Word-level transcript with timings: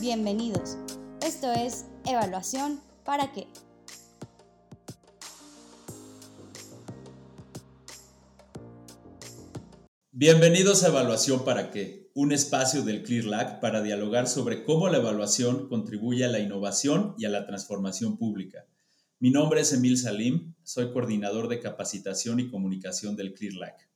Bienvenidos. 0.00 0.78
Esto 1.20 1.52
es 1.52 1.84
Evaluación 2.06 2.80
para 3.04 3.32
qué. 3.32 3.46
Bienvenidos 10.10 10.84
a 10.84 10.88
Evaluación 10.88 11.44
para 11.44 11.70
qué, 11.70 12.10
un 12.14 12.32
espacio 12.32 12.80
del 12.80 13.02
ClearLac 13.02 13.60
para 13.60 13.82
dialogar 13.82 14.26
sobre 14.26 14.64
cómo 14.64 14.88
la 14.88 14.96
evaluación 14.96 15.68
contribuye 15.68 16.24
a 16.24 16.28
la 16.28 16.38
innovación 16.38 17.14
y 17.18 17.26
a 17.26 17.28
la 17.28 17.46
transformación 17.46 18.16
pública. 18.16 18.64
Mi 19.18 19.28
nombre 19.28 19.60
es 19.60 19.72
Emil 19.74 19.98
Salim, 19.98 20.54
soy 20.62 20.92
coordinador 20.94 21.48
de 21.48 21.60
capacitación 21.60 22.40
y 22.40 22.48
comunicación 22.48 23.16
del 23.16 23.34
ClearLac. 23.34 23.86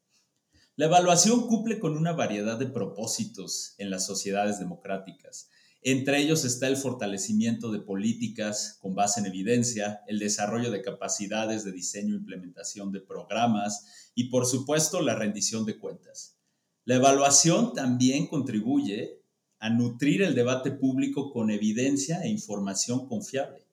La 0.76 0.84
evaluación 0.84 1.46
cumple 1.46 1.78
con 1.78 1.96
una 1.96 2.12
variedad 2.12 2.58
de 2.58 2.66
propósitos 2.66 3.74
en 3.78 3.88
las 3.88 4.04
sociedades 4.04 4.58
democráticas. 4.58 5.48
Entre 5.86 6.18
ellos 6.18 6.46
está 6.46 6.66
el 6.66 6.78
fortalecimiento 6.78 7.70
de 7.70 7.78
políticas 7.78 8.78
con 8.80 8.94
base 8.94 9.20
en 9.20 9.26
evidencia, 9.26 10.00
el 10.06 10.18
desarrollo 10.18 10.70
de 10.70 10.80
capacidades 10.80 11.62
de 11.62 11.72
diseño 11.72 12.14
e 12.14 12.18
implementación 12.18 12.90
de 12.90 13.02
programas 13.02 14.10
y, 14.14 14.30
por 14.30 14.46
supuesto, 14.46 15.02
la 15.02 15.14
rendición 15.14 15.66
de 15.66 15.78
cuentas. 15.78 16.38
La 16.86 16.94
evaluación 16.94 17.74
también 17.74 18.28
contribuye 18.28 19.20
a 19.58 19.68
nutrir 19.68 20.22
el 20.22 20.34
debate 20.34 20.70
público 20.70 21.30
con 21.30 21.50
evidencia 21.50 22.22
e 22.22 22.30
información 22.30 23.06
confiable. 23.06 23.66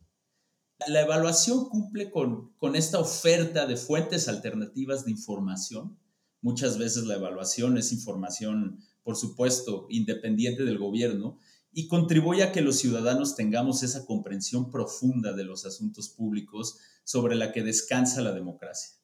La 0.88 1.04
evaluación 1.04 1.70
cumple 1.70 2.12
con, 2.12 2.52
con 2.58 2.76
esta 2.76 3.00
oferta 3.00 3.66
de 3.68 3.78
fuentes 3.78 4.28
alternativas 4.28 5.06
de 5.06 5.12
información 5.12 5.98
Muchas 6.42 6.80
veces 6.80 7.04
la 7.04 7.16
evaluación 7.16 7.78
es 7.78 7.94
información, 7.94 8.80
por 9.04 9.16
supuesto, 9.16 9.86
independiente 9.90 10.64
del 10.64 10.80
gobierno 10.80 11.40
y 11.74 11.88
contribuye 11.88 12.44
a 12.44 12.52
que 12.52 12.62
los 12.62 12.78
ciudadanos 12.78 13.36
tengamos 13.36 13.84
esa 13.84 14.06
comprensión 14.06 14.70
profunda 14.70 15.34
de 15.34 15.44
los 15.44 15.66
asuntos 15.66 16.10
públicos 16.10 16.78
sobre 17.04 17.36
la 17.36 17.52
que 17.52 17.64
descansa 17.64 18.22
la 18.22 18.34
democracia. 18.34 18.98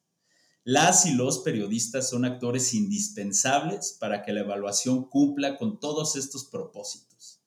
Las 0.64 1.05
y 1.05 1.14
los 1.14 1.39
periodistas 1.39 2.09
son 2.09 2.25
actores 2.25 2.73
indispensables 2.73 3.95
para 4.00 4.23
que 4.23 4.33
la 4.33 4.42
evaluación 4.42 5.08
cumpla 5.09 5.58
con 5.58 5.80
todos 5.80 6.17
estos 6.17 6.45
propósitos. 6.45 7.42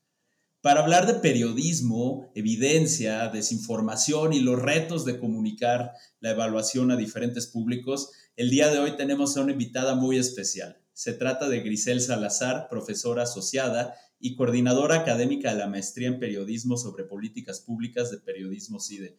Para 0.63 0.81
hablar 0.81 1.07
de 1.07 1.21
periodismo, 1.21 2.31
evidencia, 2.35 3.29
desinformación 3.29 4.33
y 4.33 4.41
los 4.41 4.59
retos 4.59 5.05
de 5.05 5.19
comunicar 5.19 5.93
la 6.21 6.31
evaluación 6.31 6.91
a 6.91 6.97
diferentes 6.97 7.47
públicos, 7.47 8.11
el 8.37 8.51
día 8.51 8.71
de 8.71 8.79
hoy 8.79 8.97
tenemos 8.97 9.37
a 9.37 9.43
una 9.43 9.53
invitada 9.53 9.95
muy 9.95 10.19
especial. 10.19 10.79
Se 10.93 11.13
trata 11.13 11.49
de 11.49 11.61
Grisel 11.61 12.01
Salazar, 12.03 12.69
profesora 12.69 13.23
asociada 13.23 13.95
y 14.21 14.37
coordinadora 14.37 14.97
académica 14.97 15.53
de 15.53 15.59
la 15.59 15.67
maestría 15.67 16.09
en 16.09 16.21
periodismo 16.21 16.77
sobre 16.77 17.05
políticas 17.05 17.61
públicas 17.61 18.11
de 18.11 18.19
periodismo 18.19 18.79
CIDE. 18.79 19.17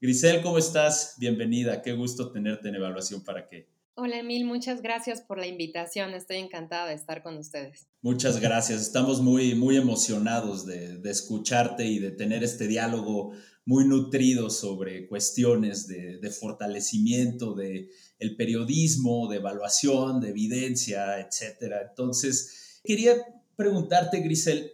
Grisel, 0.00 0.42
¿cómo 0.42 0.58
estás? 0.58 1.14
Bienvenida. 1.18 1.82
Qué 1.82 1.92
gusto 1.92 2.32
tenerte 2.32 2.68
en 2.68 2.74
Evaluación 2.74 3.22
para 3.22 3.46
qué. 3.46 3.68
Hola 3.94 4.18
Emil, 4.20 4.46
muchas 4.46 4.80
gracias 4.80 5.20
por 5.20 5.38
la 5.38 5.46
invitación. 5.46 6.14
Estoy 6.14 6.38
encantada 6.38 6.88
de 6.88 6.94
estar 6.94 7.22
con 7.22 7.36
ustedes. 7.36 7.86
Muchas 8.00 8.40
gracias. 8.40 8.80
Estamos 8.80 9.20
muy, 9.20 9.54
muy 9.54 9.76
emocionados 9.76 10.64
de, 10.64 10.96
de 10.96 11.10
escucharte 11.10 11.84
y 11.84 11.98
de 11.98 12.10
tener 12.10 12.42
este 12.42 12.66
diálogo 12.66 13.34
muy 13.66 13.84
nutrido 13.84 14.48
sobre 14.48 15.06
cuestiones 15.06 15.86
de, 15.86 16.18
de 16.18 16.30
fortalecimiento, 16.30 17.54
de 17.54 17.90
el 18.18 18.34
periodismo, 18.34 19.28
de 19.28 19.36
evaluación, 19.36 20.20
de 20.20 20.30
evidencia, 20.30 21.20
etcétera. 21.20 21.86
Entonces, 21.90 22.80
quería 22.82 23.14
preguntarte, 23.56 24.20
Grisel, 24.20 24.72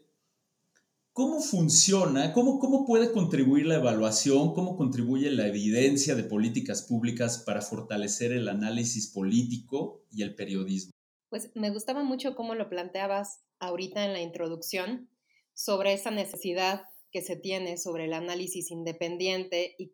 ¿cómo 1.12 1.40
funciona, 1.40 2.32
cómo, 2.32 2.58
cómo 2.58 2.86
puede 2.86 3.12
contribuir 3.12 3.66
la 3.66 3.76
evaluación, 3.76 4.54
cómo 4.54 4.76
contribuye 4.76 5.30
la 5.30 5.46
evidencia 5.46 6.14
de 6.14 6.24
políticas 6.24 6.82
públicas 6.82 7.38
para 7.38 7.62
fortalecer 7.62 8.32
el 8.32 8.48
análisis 8.48 9.08
político 9.08 10.04
y 10.10 10.22
el 10.22 10.34
periodismo? 10.34 10.92
Pues 11.28 11.50
me 11.54 11.70
gustaba 11.70 12.02
mucho 12.02 12.34
cómo 12.34 12.54
lo 12.54 12.68
planteabas 12.68 13.40
ahorita 13.58 14.04
en 14.04 14.12
la 14.12 14.20
introducción 14.20 15.10
sobre 15.54 15.92
esa 15.92 16.10
necesidad 16.10 16.82
que 17.10 17.22
se 17.22 17.36
tiene 17.36 17.78
sobre 17.78 18.04
el 18.04 18.12
análisis 18.12 18.70
independiente 18.70 19.74
y, 19.78 19.92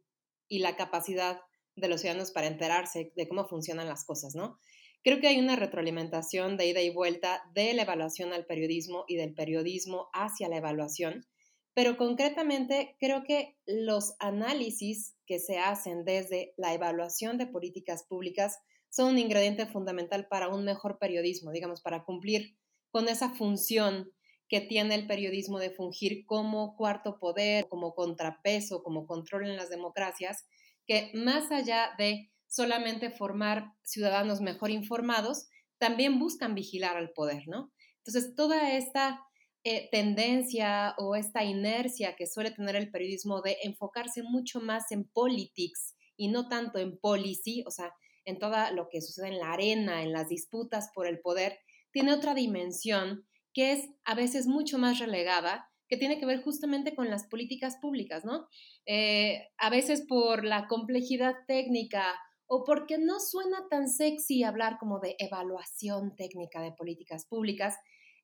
y 0.48 0.58
la 0.58 0.76
capacidad 0.76 1.40
de 1.76 1.88
los 1.88 2.00
ciudadanos 2.00 2.30
para 2.30 2.46
enterarse 2.46 3.12
de 3.16 3.28
cómo 3.28 3.46
funcionan 3.46 3.88
las 3.88 4.04
cosas, 4.04 4.34
¿no? 4.34 4.58
Creo 5.04 5.20
que 5.20 5.28
hay 5.28 5.38
una 5.38 5.54
retroalimentación 5.54 6.56
de 6.56 6.66
ida 6.66 6.80
y 6.80 6.88
vuelta 6.88 7.42
de 7.54 7.74
la 7.74 7.82
evaluación 7.82 8.32
al 8.32 8.46
periodismo 8.46 9.04
y 9.06 9.16
del 9.16 9.34
periodismo 9.34 10.08
hacia 10.14 10.48
la 10.48 10.56
evaluación, 10.56 11.26
pero 11.74 11.98
concretamente 11.98 12.96
creo 12.98 13.22
que 13.22 13.58
los 13.66 14.14
análisis 14.18 15.14
que 15.26 15.38
se 15.38 15.58
hacen 15.58 16.06
desde 16.06 16.54
la 16.56 16.72
evaluación 16.72 17.36
de 17.36 17.46
políticas 17.46 18.04
públicas 18.04 18.56
son 18.88 19.10
un 19.10 19.18
ingrediente 19.18 19.66
fundamental 19.66 20.26
para 20.26 20.48
un 20.48 20.64
mejor 20.64 20.98
periodismo, 20.98 21.52
digamos, 21.52 21.82
para 21.82 22.04
cumplir 22.04 22.56
con 22.90 23.06
esa 23.06 23.28
función 23.28 24.10
que 24.48 24.62
tiene 24.62 24.94
el 24.94 25.06
periodismo 25.06 25.58
de 25.58 25.70
fungir 25.70 26.24
como 26.24 26.76
cuarto 26.76 27.18
poder, 27.18 27.68
como 27.68 27.94
contrapeso, 27.94 28.82
como 28.82 29.06
control 29.06 29.50
en 29.50 29.56
las 29.56 29.68
democracias 29.68 30.46
que 30.86 31.10
más 31.12 31.50
allá 31.50 31.90
de 31.98 32.30
solamente 32.54 33.10
formar 33.10 33.72
ciudadanos 33.82 34.40
mejor 34.40 34.70
informados, 34.70 35.48
también 35.78 36.18
buscan 36.18 36.54
vigilar 36.54 36.96
al 36.96 37.10
poder, 37.10 37.48
¿no? 37.48 37.72
Entonces, 37.98 38.34
toda 38.36 38.76
esta 38.76 39.20
eh, 39.64 39.88
tendencia 39.90 40.94
o 40.98 41.16
esta 41.16 41.42
inercia 41.42 42.14
que 42.16 42.26
suele 42.26 42.52
tener 42.52 42.76
el 42.76 42.90
periodismo 42.90 43.40
de 43.42 43.56
enfocarse 43.62 44.22
mucho 44.22 44.60
más 44.60 44.92
en 44.92 45.08
politics 45.08 45.96
y 46.16 46.28
no 46.28 46.48
tanto 46.48 46.78
en 46.78 46.96
policy, 46.98 47.64
o 47.66 47.70
sea, 47.70 47.92
en 48.24 48.38
todo 48.38 48.56
lo 48.72 48.88
que 48.88 49.00
sucede 49.00 49.28
en 49.28 49.38
la 49.38 49.52
arena, 49.52 50.02
en 50.02 50.12
las 50.12 50.28
disputas 50.28 50.90
por 50.94 51.06
el 51.06 51.20
poder, 51.20 51.58
tiene 51.92 52.12
otra 52.12 52.34
dimensión 52.34 53.26
que 53.52 53.72
es 53.72 53.88
a 54.04 54.14
veces 54.14 54.46
mucho 54.46 54.78
más 54.78 54.98
relegada 54.98 55.70
que 55.88 55.96
tiene 55.96 56.18
que 56.18 56.26
ver 56.26 56.42
justamente 56.42 56.94
con 56.94 57.10
las 57.10 57.26
políticas 57.26 57.76
públicas, 57.80 58.24
¿no? 58.24 58.48
Eh, 58.86 59.48
a 59.58 59.70
veces 59.70 60.04
por 60.08 60.44
la 60.44 60.66
complejidad 60.66 61.34
técnica 61.46 62.04
o 62.46 62.64
porque 62.64 62.98
no 62.98 63.20
suena 63.20 63.66
tan 63.70 63.88
sexy 63.88 64.42
hablar 64.42 64.78
como 64.78 65.00
de 65.00 65.16
evaluación 65.18 66.14
técnica 66.16 66.60
de 66.60 66.72
políticas 66.72 67.26
públicas, 67.26 67.76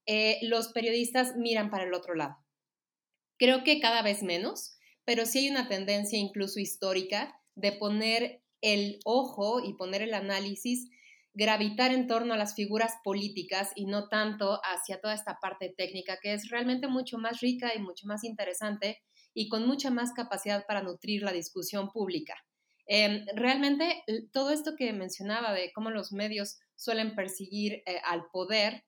eh, 0.06 0.38
los 0.42 0.68
periodistas 0.68 1.36
miran 1.36 1.70
para 1.70 1.84
el 1.84 1.94
otro 1.94 2.14
lado. 2.14 2.36
Creo 3.38 3.64
que 3.64 3.80
cada 3.80 4.02
vez 4.02 4.22
menos, 4.22 4.76
pero 5.04 5.26
sí 5.26 5.40
hay 5.40 5.50
una 5.50 5.68
tendencia 5.68 6.18
incluso 6.18 6.60
histórica 6.60 7.40
de 7.54 7.72
poner 7.72 8.42
el 8.60 9.00
ojo 9.04 9.64
y 9.64 9.74
poner 9.74 10.02
el 10.02 10.14
análisis 10.14 10.90
gravitar 11.32 11.92
en 11.92 12.06
torno 12.06 12.34
a 12.34 12.36
las 12.36 12.54
figuras 12.54 12.94
políticas 13.04 13.70
y 13.76 13.86
no 13.86 14.08
tanto 14.08 14.60
hacia 14.64 15.00
toda 15.00 15.14
esta 15.14 15.38
parte 15.40 15.72
técnica 15.76 16.18
que 16.20 16.34
es 16.34 16.50
realmente 16.50 16.88
mucho 16.88 17.18
más 17.18 17.40
rica 17.40 17.72
y 17.74 17.78
mucho 17.80 18.06
más 18.06 18.24
interesante 18.24 18.98
y 19.32 19.48
con 19.48 19.66
mucha 19.66 19.90
más 19.90 20.12
capacidad 20.12 20.64
para 20.66 20.82
nutrir 20.82 21.22
la 21.22 21.32
discusión 21.32 21.90
pública. 21.90 22.34
Em, 22.92 23.24
realmente 23.36 24.02
todo 24.32 24.50
esto 24.50 24.74
que 24.76 24.92
mencionaba 24.92 25.52
de 25.52 25.70
cómo 25.72 25.90
los 25.90 26.10
medios 26.10 26.58
suelen 26.74 27.14
perseguir 27.14 27.84
eh, 27.86 28.00
al 28.04 28.26
poder, 28.32 28.84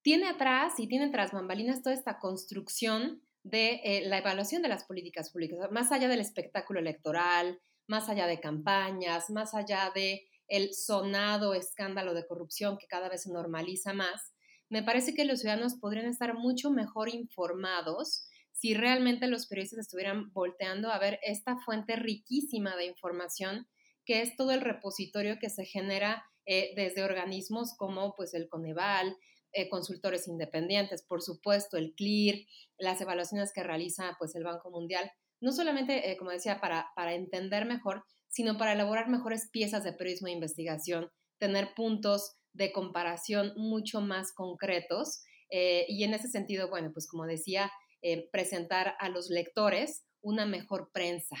tiene 0.00 0.28
atrás 0.28 0.78
y 0.78 0.88
tiene 0.88 1.10
tras 1.10 1.30
bambalinas 1.30 1.82
toda 1.82 1.94
esta 1.94 2.18
construcción 2.18 3.22
de 3.42 3.82
eh, 3.84 4.02
la 4.06 4.16
evaluación 4.16 4.62
de 4.62 4.70
las 4.70 4.84
políticas 4.84 5.30
públicas, 5.30 5.58
más 5.70 5.92
allá 5.92 6.08
del 6.08 6.20
espectáculo 6.20 6.80
electoral, 6.80 7.60
más 7.86 8.08
allá 8.08 8.26
de 8.26 8.40
campañas, 8.40 9.28
más 9.28 9.52
allá 9.52 9.92
de 9.94 10.26
el 10.48 10.72
sonado 10.72 11.52
escándalo 11.52 12.14
de 12.14 12.26
corrupción 12.26 12.78
que 12.78 12.86
cada 12.86 13.10
vez 13.10 13.24
se 13.24 13.30
normaliza 13.30 13.92
más, 13.92 14.32
me 14.70 14.82
parece 14.82 15.12
que 15.12 15.26
los 15.26 15.40
ciudadanos 15.40 15.74
podrían 15.74 16.06
estar 16.06 16.32
mucho 16.32 16.70
mejor 16.70 17.10
informados 17.10 18.26
si 18.62 18.74
realmente 18.74 19.26
los 19.26 19.48
periodistas 19.48 19.80
estuvieran 19.80 20.32
volteando 20.32 20.92
a 20.92 20.98
ver 21.00 21.18
esta 21.24 21.56
fuente 21.56 21.96
riquísima 21.96 22.76
de 22.76 22.86
información 22.86 23.66
que 24.04 24.22
es 24.22 24.36
todo 24.36 24.52
el 24.52 24.60
repositorio 24.60 25.40
que 25.40 25.50
se 25.50 25.64
genera 25.64 26.24
eh, 26.46 26.72
desde 26.76 27.02
organismos 27.02 27.74
como 27.76 28.14
pues 28.14 28.34
el 28.34 28.48
Coneval, 28.48 29.16
eh, 29.50 29.68
consultores 29.68 30.28
independientes, 30.28 31.02
por 31.02 31.22
supuesto 31.22 31.76
el 31.76 31.92
CLIR, 31.96 32.46
las 32.78 33.00
evaluaciones 33.00 33.52
que 33.52 33.64
realiza 33.64 34.14
pues 34.20 34.36
el 34.36 34.44
Banco 34.44 34.70
Mundial, 34.70 35.10
no 35.40 35.50
solamente, 35.50 36.12
eh, 36.12 36.16
como 36.16 36.30
decía, 36.30 36.60
para, 36.60 36.86
para 36.94 37.14
entender 37.14 37.66
mejor, 37.66 38.04
sino 38.28 38.58
para 38.58 38.74
elaborar 38.74 39.08
mejores 39.08 39.48
piezas 39.50 39.82
de 39.82 39.92
periodismo 39.92 40.26
de 40.26 40.34
investigación, 40.34 41.10
tener 41.38 41.74
puntos 41.74 42.36
de 42.52 42.70
comparación 42.70 43.54
mucho 43.56 44.00
más 44.00 44.32
concretos 44.32 45.24
y 45.54 46.02
en 46.04 46.14
ese 46.14 46.28
sentido, 46.28 46.70
bueno, 46.70 46.92
pues 46.94 47.06
como 47.06 47.26
decía, 47.26 47.70
eh, 48.02 48.28
presentar 48.30 48.94
a 48.98 49.08
los 49.08 49.30
lectores 49.30 50.04
una 50.20 50.46
mejor 50.46 50.90
prensa. 50.92 51.36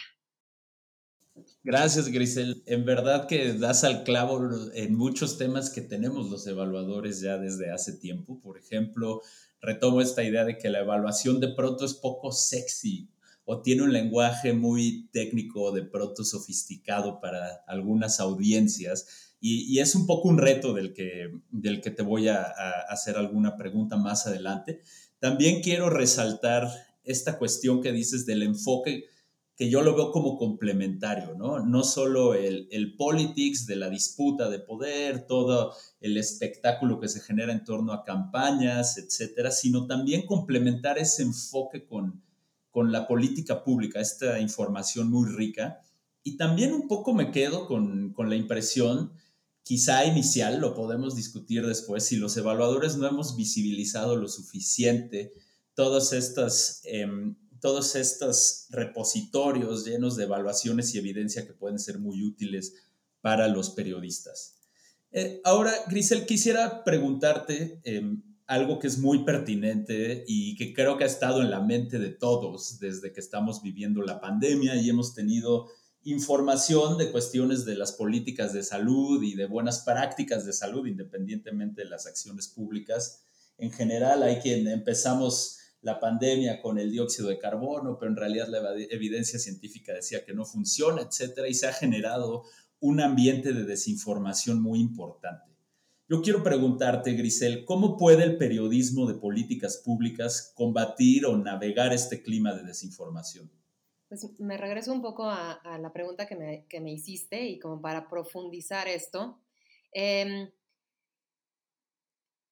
Gracias, 1.64 2.08
Grisel. 2.08 2.62
En 2.66 2.84
verdad 2.84 3.26
que 3.26 3.54
das 3.54 3.84
al 3.84 4.04
clavo 4.04 4.50
en 4.74 4.94
muchos 4.94 5.38
temas 5.38 5.70
que 5.70 5.80
tenemos 5.80 6.28
los 6.28 6.46
evaluadores 6.46 7.20
ya 7.20 7.38
desde 7.38 7.70
hace 7.70 7.94
tiempo. 7.94 8.40
Por 8.40 8.58
ejemplo, 8.58 9.22
retomo 9.60 10.00
esta 10.00 10.22
idea 10.22 10.44
de 10.44 10.58
que 10.58 10.68
la 10.68 10.80
evaluación 10.80 11.40
de 11.40 11.48
pronto 11.48 11.84
es 11.84 11.94
poco 11.94 12.32
sexy 12.32 13.08
o 13.44 13.62
tiene 13.62 13.82
un 13.82 13.92
lenguaje 13.92 14.52
muy 14.52 15.08
técnico, 15.12 15.72
de 15.72 15.82
pronto 15.82 16.24
sofisticado 16.24 17.20
para 17.20 17.64
algunas 17.66 18.20
audiencias. 18.20 19.34
Y, 19.40 19.80
es 19.80 19.96
un 19.96 20.06
poco 20.06 20.28
un 20.28 20.38
reto 20.38 20.72
del 20.72 20.92
que, 20.92 21.28
del 21.50 21.80
que 21.80 21.90
te 21.90 22.04
voy 22.04 22.28
a, 22.28 22.42
a 22.42 22.82
hacer 22.88 23.16
alguna 23.16 23.56
pregunta 23.56 23.96
más 23.96 24.26
adelante. 24.28 24.82
También 25.22 25.62
quiero 25.62 25.88
resaltar 25.88 26.68
esta 27.04 27.38
cuestión 27.38 27.80
que 27.80 27.92
dices 27.92 28.26
del 28.26 28.42
enfoque 28.42 29.04
que 29.54 29.70
yo 29.70 29.80
lo 29.82 29.94
veo 29.94 30.10
como 30.10 30.36
complementario, 30.36 31.36
¿no? 31.36 31.64
No 31.64 31.84
solo 31.84 32.34
el, 32.34 32.66
el 32.72 32.96
politics 32.96 33.64
de 33.66 33.76
la 33.76 33.88
disputa 33.88 34.50
de 34.50 34.58
poder, 34.58 35.28
todo 35.28 35.76
el 36.00 36.16
espectáculo 36.16 36.98
que 36.98 37.06
se 37.06 37.20
genera 37.20 37.52
en 37.52 37.62
torno 37.62 37.92
a 37.92 38.02
campañas, 38.02 38.98
etcétera, 38.98 39.52
sino 39.52 39.86
también 39.86 40.26
complementar 40.26 40.98
ese 40.98 41.22
enfoque 41.22 41.86
con, 41.86 42.20
con 42.72 42.90
la 42.90 43.06
política 43.06 43.62
pública, 43.62 44.00
esta 44.00 44.40
información 44.40 45.08
muy 45.08 45.30
rica. 45.30 45.82
Y 46.24 46.36
también 46.36 46.72
un 46.72 46.88
poco 46.88 47.14
me 47.14 47.30
quedo 47.30 47.68
con, 47.68 48.12
con 48.12 48.28
la 48.28 48.34
impresión, 48.34 49.12
quizá 49.62 50.04
inicial, 50.04 50.60
lo 50.60 50.74
podemos 50.74 51.14
discutir 51.14 51.66
después, 51.66 52.04
si 52.04 52.16
los 52.16 52.36
evaluadores 52.36 52.96
no 52.96 53.06
hemos 53.06 53.36
visibilizado 53.36 54.16
lo 54.16 54.28
suficiente 54.28 55.32
todas 55.74 56.12
estas 56.12 56.82
em, 56.84 57.36
todos 57.62 57.94
estos 57.94 58.66
repositorios 58.70 59.84
llenos 59.84 60.16
de 60.16 60.24
evaluaciones 60.24 60.92
y 60.94 60.98
evidencia 60.98 61.46
que 61.46 61.52
pueden 61.52 61.78
ser 61.78 62.00
muy 62.00 62.24
útiles 62.24 62.74
para 63.20 63.46
los 63.46 63.70
periodistas. 63.70 64.56
Eh, 65.12 65.40
ahora, 65.44 65.72
Grisel, 65.88 66.26
quisiera 66.26 66.82
preguntarte 66.82 67.80
em, 67.84 68.20
algo 68.46 68.80
que 68.80 68.88
es 68.88 68.98
muy 68.98 69.24
pertinente 69.24 70.24
y 70.26 70.56
que 70.56 70.74
creo 70.74 70.96
que 70.96 71.04
ha 71.04 71.06
estado 71.06 71.40
en 71.40 71.50
la 71.50 71.60
mente 71.60 72.00
de 72.00 72.10
todos 72.10 72.80
desde 72.80 73.12
que 73.12 73.20
estamos 73.20 73.62
viviendo 73.62 74.02
la 74.02 74.20
pandemia 74.20 74.74
y 74.74 74.90
hemos 74.90 75.14
tenido 75.14 75.68
información 76.04 76.98
de 76.98 77.10
cuestiones 77.10 77.64
de 77.64 77.76
las 77.76 77.92
políticas 77.92 78.52
de 78.52 78.62
salud 78.62 79.22
y 79.22 79.34
de 79.34 79.46
buenas 79.46 79.80
prácticas 79.80 80.44
de 80.44 80.52
salud, 80.52 80.86
independientemente 80.86 81.82
de 81.82 81.88
las 81.88 82.06
acciones 82.06 82.48
públicas. 82.48 83.24
En 83.58 83.70
general, 83.70 84.22
hay 84.22 84.36
quien 84.40 84.66
empezamos 84.66 85.58
la 85.80 86.00
pandemia 86.00 86.60
con 86.60 86.78
el 86.78 86.90
dióxido 86.90 87.28
de 87.28 87.38
carbono, 87.38 87.98
pero 87.98 88.10
en 88.10 88.16
realidad 88.16 88.48
la 88.48 88.74
evidencia 88.90 89.38
científica 89.38 89.92
decía 89.92 90.24
que 90.24 90.34
no 90.34 90.44
funciona, 90.44 91.02
etcétera, 91.02 91.48
y 91.48 91.54
se 91.54 91.66
ha 91.66 91.72
generado 91.72 92.44
un 92.80 93.00
ambiente 93.00 93.52
de 93.52 93.64
desinformación 93.64 94.60
muy 94.60 94.80
importante. 94.80 95.52
Yo 96.08 96.20
quiero 96.20 96.42
preguntarte, 96.42 97.12
Grisel, 97.12 97.64
¿cómo 97.64 97.96
puede 97.96 98.24
el 98.24 98.36
periodismo 98.36 99.06
de 99.06 99.14
políticas 99.14 99.78
públicas 99.78 100.52
combatir 100.54 101.26
o 101.26 101.36
navegar 101.36 101.92
este 101.92 102.22
clima 102.22 102.52
de 102.54 102.64
desinformación? 102.64 103.50
Pues 104.12 104.28
me 104.40 104.58
regreso 104.58 104.92
un 104.92 105.00
poco 105.00 105.24
a, 105.24 105.58
la 105.80 105.90
pregunta 105.90 106.26
que 106.26 106.36
me, 106.36 106.66
que 106.68 106.82
me, 106.82 106.92
hiciste 106.92 107.46
y 107.46 107.58
como 107.58 107.80
para 107.80 108.10
profundizar 108.10 108.86
esto. 108.86 109.40
Eh, 109.90 110.52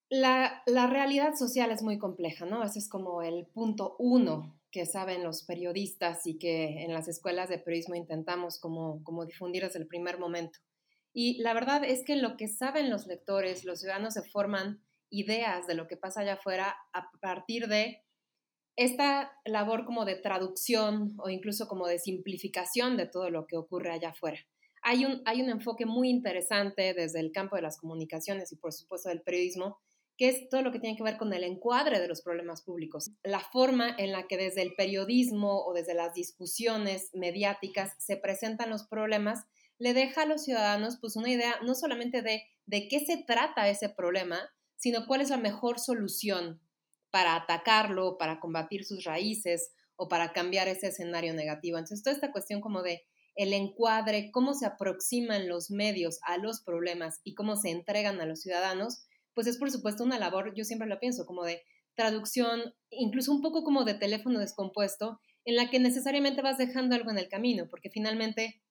la, 0.08 0.62
realidad 0.66 1.34
social 1.34 1.70
es 1.70 1.82
muy 1.82 1.98
compleja, 1.98 2.46
¿no? 2.46 2.64
Ese 2.64 2.78
es 2.78 2.88
como 2.88 3.20
el 3.20 3.44
punto 3.44 3.94
uno 3.98 4.58
que 4.70 4.86
saben 4.86 5.22
los 5.22 5.42
periodistas 5.42 6.26
y 6.26 6.38
que 6.38 6.82
en 6.82 6.94
las 6.94 7.08
escuelas 7.08 7.50
de 7.50 7.58
periodismo 7.58 7.94
intentamos 7.94 8.58
como, 8.58 9.04
como 9.04 9.26
difundir 9.26 9.62
desde 9.62 9.80
el 9.80 9.86
primer 9.86 10.18
momento. 10.18 10.60
Y 11.12 11.42
la 11.42 11.52
verdad 11.52 11.84
es 11.84 12.06
que 12.06 12.16
lo 12.16 12.38
que 12.38 12.48
saben 12.48 12.88
los 12.88 13.06
lectores, 13.06 13.66
los 13.66 13.80
ciudadanos 13.80 14.14
se 14.14 14.22
forman 14.22 14.82
ideas 15.10 15.66
de 15.66 15.74
lo 15.74 15.86
que 15.88 15.98
pasa 15.98 16.22
allá 16.22 16.34
afuera 16.34 16.74
a 16.94 17.10
partir 17.20 17.68
de 17.68 18.02
esta 18.80 19.30
labor 19.44 19.84
como 19.84 20.06
de 20.06 20.14
traducción 20.14 21.12
o 21.18 21.28
incluso 21.28 21.68
como 21.68 21.86
de 21.86 21.98
simplificación 21.98 22.96
de 22.96 23.04
todo 23.04 23.28
lo 23.28 23.46
que 23.46 23.58
ocurre 23.58 23.90
allá 23.90 24.08
afuera. 24.08 24.38
Hay 24.82 25.04
un, 25.04 25.20
hay 25.26 25.42
un 25.42 25.50
enfoque 25.50 25.84
muy 25.84 26.08
interesante 26.08 26.94
desde 26.94 27.20
el 27.20 27.30
campo 27.30 27.56
de 27.56 27.62
las 27.62 27.76
comunicaciones 27.76 28.52
y 28.52 28.56
por 28.56 28.72
supuesto 28.72 29.10
del 29.10 29.20
periodismo 29.20 29.78
que 30.16 30.30
es 30.30 30.48
todo 30.48 30.62
lo 30.62 30.72
que 30.72 30.78
tiene 30.78 30.96
que 30.96 31.02
ver 31.02 31.18
con 31.18 31.30
el 31.34 31.44
encuadre 31.44 32.00
de 32.00 32.08
los 32.08 32.22
problemas 32.22 32.62
públicos, 32.62 33.10
la 33.22 33.40
forma 33.40 33.94
en 33.98 34.12
la 34.12 34.26
que 34.26 34.38
desde 34.38 34.62
el 34.62 34.74
periodismo 34.74 35.62
o 35.62 35.74
desde 35.74 35.92
las 35.92 36.14
discusiones 36.14 37.10
mediáticas 37.12 37.92
se 37.98 38.16
presentan 38.16 38.70
los 38.70 38.86
problemas, 38.86 39.44
le 39.78 39.92
deja 39.92 40.22
a 40.22 40.26
los 40.26 40.44
ciudadanos 40.44 40.96
pues 41.00 41.16
una 41.16 41.30
idea 41.30 41.56
no 41.62 41.74
solamente 41.74 42.22
de, 42.22 42.44
de 42.64 42.88
qué 42.88 43.00
se 43.00 43.22
trata 43.26 43.68
ese 43.68 43.90
problema, 43.90 44.38
sino 44.76 45.06
cuál 45.06 45.20
es 45.20 45.28
la 45.28 45.38
mejor 45.38 45.78
solución 45.78 46.60
para 47.10 47.34
atacarlo, 47.36 48.18
para 48.18 48.40
combatir 48.40 48.84
sus 48.84 49.04
raíces 49.04 49.72
o 49.96 50.08
para 50.08 50.32
cambiar 50.32 50.68
ese 50.68 50.88
escenario 50.88 51.34
negativo. 51.34 51.78
Entonces, 51.78 52.02
toda 52.02 52.14
esta 52.14 52.32
cuestión 52.32 52.60
como 52.60 52.82
de 52.82 53.02
el 53.34 53.52
encuadre, 53.52 54.30
cómo 54.32 54.54
se 54.54 54.66
aproximan 54.66 55.48
los 55.48 55.70
medios 55.70 56.18
a 56.24 56.36
los 56.36 56.60
problemas 56.62 57.20
y 57.24 57.34
cómo 57.34 57.56
se 57.56 57.70
entregan 57.70 58.20
a 58.20 58.26
los 58.26 58.40
ciudadanos, 58.42 59.06
pues 59.34 59.46
es 59.46 59.56
por 59.56 59.70
supuesto 59.70 60.04
una 60.04 60.18
labor, 60.18 60.52
yo 60.54 60.64
siempre 60.64 60.88
lo 60.88 60.98
pienso, 60.98 61.26
como 61.26 61.44
de 61.44 61.62
traducción, 61.94 62.74
incluso 62.90 63.32
un 63.32 63.42
poco 63.42 63.62
como 63.62 63.84
de 63.84 63.94
teléfono 63.94 64.40
descompuesto, 64.40 65.20
en 65.44 65.56
la 65.56 65.70
que 65.70 65.78
necesariamente 65.78 66.42
vas 66.42 66.58
dejando 66.58 66.94
algo 66.94 67.10
en 67.10 67.18
el 67.18 67.28
camino, 67.28 67.66
porque 67.70 67.90
finalmente 67.90 68.62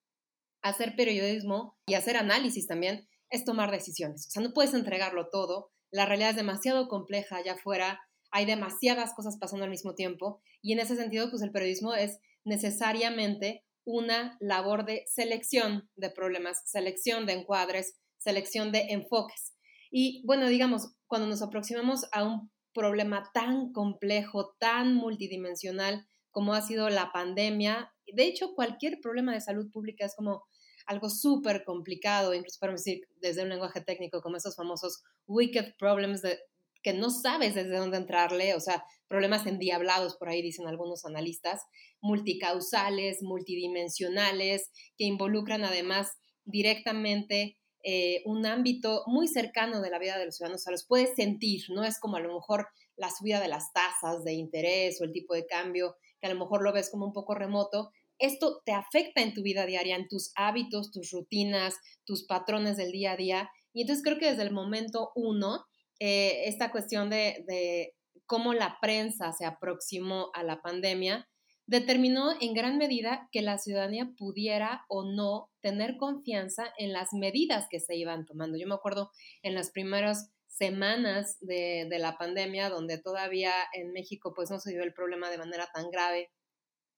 hacer 0.62 0.96
periodismo 0.96 1.78
y 1.88 1.94
hacer 1.94 2.18
análisis 2.18 2.68
también 2.68 3.08
es 3.30 3.46
tomar 3.46 3.72
decisiones. 3.72 4.28
O 4.28 4.32
sea, 4.32 4.42
no 4.42 4.54
puedes 4.54 4.74
entregarlo 4.74 5.30
todo, 5.30 5.72
la 5.92 6.06
realidad 6.06 6.32
es 6.32 6.36
demasiado 6.36 6.88
compleja 6.88 7.38
allá 7.38 7.54
afuera, 7.54 8.00
hay 8.32 8.46
demasiadas 8.46 9.14
cosas 9.14 9.38
pasando 9.40 9.66
al 9.66 9.72
mismo 9.72 9.96
tiempo 9.96 10.42
y 10.62 10.74
en 10.74 10.80
ese 10.80 10.96
sentido, 10.96 11.30
pues 11.30 11.42
el 11.42 11.52
periodismo 11.52 11.94
es 11.96 12.20
necesariamente 12.44 13.64
una 13.86 14.38
labor 14.40 14.86
de 14.86 15.04
selección 15.08 15.90
de 15.96 16.10
problemas, 16.10 16.62
selección 16.66 17.26
de 17.26 17.34
encuadres, 17.34 17.96
selección 18.18 18.72
de 18.72 18.88
enfoques. 18.90 19.54
Y 19.92 20.24
bueno, 20.26 20.48
digamos, 20.48 20.94
cuando 21.08 21.28
nos 21.28 21.42
aproximamos 21.42 22.06
a 22.12 22.24
un 22.24 22.52
problema 22.74 23.30
tan 23.34 23.72
complejo, 23.72 24.56
tan 24.60 24.94
multidimensional 24.94 26.08
como 26.32 26.54
ha 26.54 26.62
sido 26.62 26.90
la 26.90 27.12
pandemia, 27.12 27.92
de 28.06 28.24
hecho 28.26 28.54
cualquier 28.54 29.00
problema 29.02 29.34
de 29.34 29.42
salud 29.42 29.72
pública 29.72 30.06
es 30.06 30.16
como 30.16 30.44
algo 30.86 31.10
súper 31.10 31.64
complicado, 31.64 32.34
incluso 32.34 32.58
para 32.60 32.74
decir 32.74 33.02
desde 33.22 33.44
un 33.44 33.50
lenguaje 33.50 33.82
técnico, 33.82 34.22
como 34.22 34.38
esos 34.38 34.56
famosos 34.56 35.04
wicked 35.28 35.76
problems 35.78 36.22
de, 36.22 36.40
que 36.82 36.94
no 36.94 37.10
sabes 37.10 37.56
desde 37.56 37.78
dónde 37.78 37.98
entrarle, 37.98 38.56
o 38.56 38.60
sea, 38.60 38.84
problemas 39.08 39.46
endiablados, 39.46 40.16
por 40.18 40.30
ahí 40.30 40.42
dicen 40.42 40.68
algunos 40.68 41.06
analistas, 41.06 41.62
multicausales, 42.02 43.22
multidimensionales, 43.22 44.70
que 44.98 45.06
involucran 45.06 45.64
además 45.64 46.12
directamente 46.46 47.58
eh, 47.84 48.22
un 48.26 48.46
ámbito 48.46 49.04
muy 49.08 49.28
cercano 49.28 49.82
de 49.82 49.90
la 49.90 50.00
vida 50.00 50.18
de 50.18 50.26
los 50.26 50.38
ciudadanos, 50.38 50.62
o 50.62 50.64
sea, 50.64 50.72
los 50.72 50.86
puedes 50.86 51.16
sentir, 51.16 51.62
no 51.70 51.84
es 51.84 52.00
como 52.00 52.18
a 52.18 52.22
lo 52.22 52.34
mejor 52.34 52.68
la 52.96 53.10
subida 53.10 53.40
de 53.40 53.48
las 53.48 53.72
tasas 53.72 54.24
de 54.24 54.34
interés 54.34 55.00
o 55.00 55.06
el 55.06 55.14
tipo 55.14 55.34
de 55.34 55.46
cambio, 55.46 55.96
que 56.20 56.28
a 56.28 56.34
lo 56.34 56.40
mejor 56.40 56.62
lo 56.62 56.74
ves 56.74 56.90
como 56.90 57.06
un 57.06 57.14
poco 57.14 57.36
remoto, 57.36 57.92
esto 58.20 58.62
te 58.66 58.74
afecta 58.74 59.22
en 59.22 59.34
tu 59.34 59.42
vida 59.42 59.66
diaria, 59.66 59.96
en 59.96 60.10
tus 60.10 60.34
hábitos, 60.36 60.92
tus 60.92 61.12
rutinas, 61.12 61.76
tus 62.06 62.26
patrones 62.26 62.76
del 62.76 62.92
día 62.92 63.14
a 63.14 63.18
día. 63.18 63.50
Y 63.74 63.82
entonces 63.82 64.04
creo 64.04 64.20
que 64.20 64.30
desde 64.30 64.44
el 64.44 64.52
momento 64.52 65.12
uno, 65.16 65.66
eh, 66.00 66.44
esta 66.46 66.72
cuestión 66.72 67.10
de, 67.10 67.44
de 67.48 67.94
cómo 68.26 68.54
la 68.54 68.78
prensa 68.82 69.32
se 69.34 69.46
aproximó 69.46 70.32
a 70.34 70.44
la 70.44 70.62
pandemia, 70.62 71.28
determinó 71.70 72.32
en 72.42 72.54
gran 72.54 72.78
medida 72.78 73.28
que 73.32 73.44
la 73.44 73.60
ciudadanía 73.60 74.10
pudiera 74.18 74.86
o 74.88 75.04
no 75.04 75.52
tener 75.62 75.98
confianza 75.98 76.74
en 76.78 76.94
las 76.94 77.14
medidas 77.14 77.68
que 77.70 77.80
se 77.80 77.96
iban 77.96 78.26
tomando. 78.26 78.58
Yo 78.58 78.68
me 78.68 78.74
acuerdo 78.74 79.12
en 79.44 79.54
las 79.54 79.70
primeras 79.70 80.32
semanas 80.48 81.38
de, 81.42 81.88
la 82.00 82.18
pandemia, 82.18 82.70
donde 82.70 82.98
todavía 82.98 83.54
en 83.74 83.94
México 83.94 84.34
pues 84.36 84.50
no 84.50 84.60
se 84.60 84.72
dio 84.72 84.84
el 84.84 84.94
problema 84.94 85.30
de 85.30 85.38
manera 85.38 85.70
tan 85.74 85.90
grave 85.90 86.32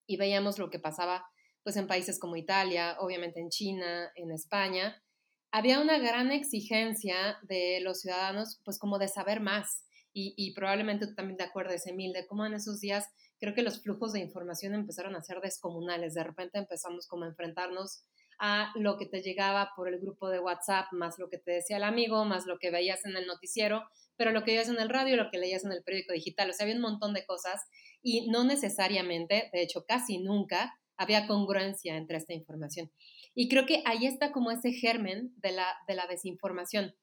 y 0.07 0.17
veíamos 0.17 0.57
lo 0.57 0.69
que 0.69 0.79
pasaba 0.79 1.25
pues 1.63 1.75
en 1.77 1.85
países 1.85 2.17
como 2.17 2.37
Italia, 2.37 2.95
obviamente 2.99 3.39
en 3.39 3.49
China, 3.49 4.11
en 4.15 4.31
España, 4.31 5.03
había 5.51 5.79
una 5.79 5.99
gran 5.99 6.31
exigencia 6.31 7.37
de 7.43 7.79
los 7.81 8.01
ciudadanos 8.01 8.59
pues 8.63 8.79
como 8.79 8.97
de 8.99 9.07
saber 9.07 9.41
más 9.41 9.85
y, 10.13 10.53
probablemente 10.53 11.07
tú 11.07 11.15
también 11.15 11.37
te 11.37 11.43
acuerdes, 11.43 11.87
Emil, 11.87 12.11
de 12.11 12.27
cómo 12.27 12.45
en 12.45 12.53
esos 12.53 12.81
días 12.81 13.07
creo 13.39 13.53
que 13.53 13.61
los 13.61 13.81
flujos 13.81 14.11
de 14.11 14.19
información 14.19 14.73
empezaron 14.73 15.15
a 15.15 15.21
ser 15.21 15.39
descomunales. 15.39 16.13
De 16.13 16.23
repente 16.23 16.59
empezamos 16.59 17.07
como 17.07 17.23
a 17.23 17.29
enfrentarnos 17.29 18.03
a 18.37 18.73
lo 18.75 18.97
que 18.97 19.05
te 19.05 19.21
llegaba 19.21 19.71
por 19.73 19.87
el 19.87 20.01
grupo 20.01 20.29
de 20.29 20.39
WhatsApp, 20.39 20.87
más 20.91 21.17
lo 21.17 21.29
que 21.29 21.37
te 21.37 21.51
decía 21.51 21.77
el 21.77 21.83
amigo, 21.83 22.25
más 22.25 22.45
lo 22.45 22.59
que 22.59 22.71
veías 22.71 23.05
en 23.05 23.15
el 23.15 23.25
noticiero, 23.25 23.83
pero 24.17 24.31
lo 24.31 24.43
que 24.43 24.51
veías 24.51 24.67
en 24.67 24.79
el 24.79 24.89
radio, 24.89 25.15
lo 25.15 25.31
que 25.31 25.37
leías 25.37 25.63
en 25.63 25.71
el 25.71 25.81
periódico 25.83 26.11
digital. 26.11 26.49
O 26.49 26.53
sea, 26.53 26.65
había 26.65 26.75
un 26.75 26.81
montón 26.81 27.13
de 27.13 27.25
cosas 27.25 27.61
y 28.01 28.29
no 28.29 28.43
necesariamente, 28.43 29.49
de 29.53 29.61
hecho 29.61 29.85
casi 29.85 30.17
nunca, 30.17 30.73
había 30.97 31.25
congruencia 31.25 31.95
entre 31.95 32.17
esta 32.17 32.33
información. 32.33 32.91
Y 33.33 33.49
creo 33.49 33.65
que 33.65 33.81
ahí 33.85 34.05
está 34.05 34.31
como 34.31 34.51
ese 34.51 34.71
germen 34.71 35.33
de 35.37 35.51
la, 35.51 35.67
de 35.87 35.95
la 35.95 36.07
desinformación. 36.07 36.93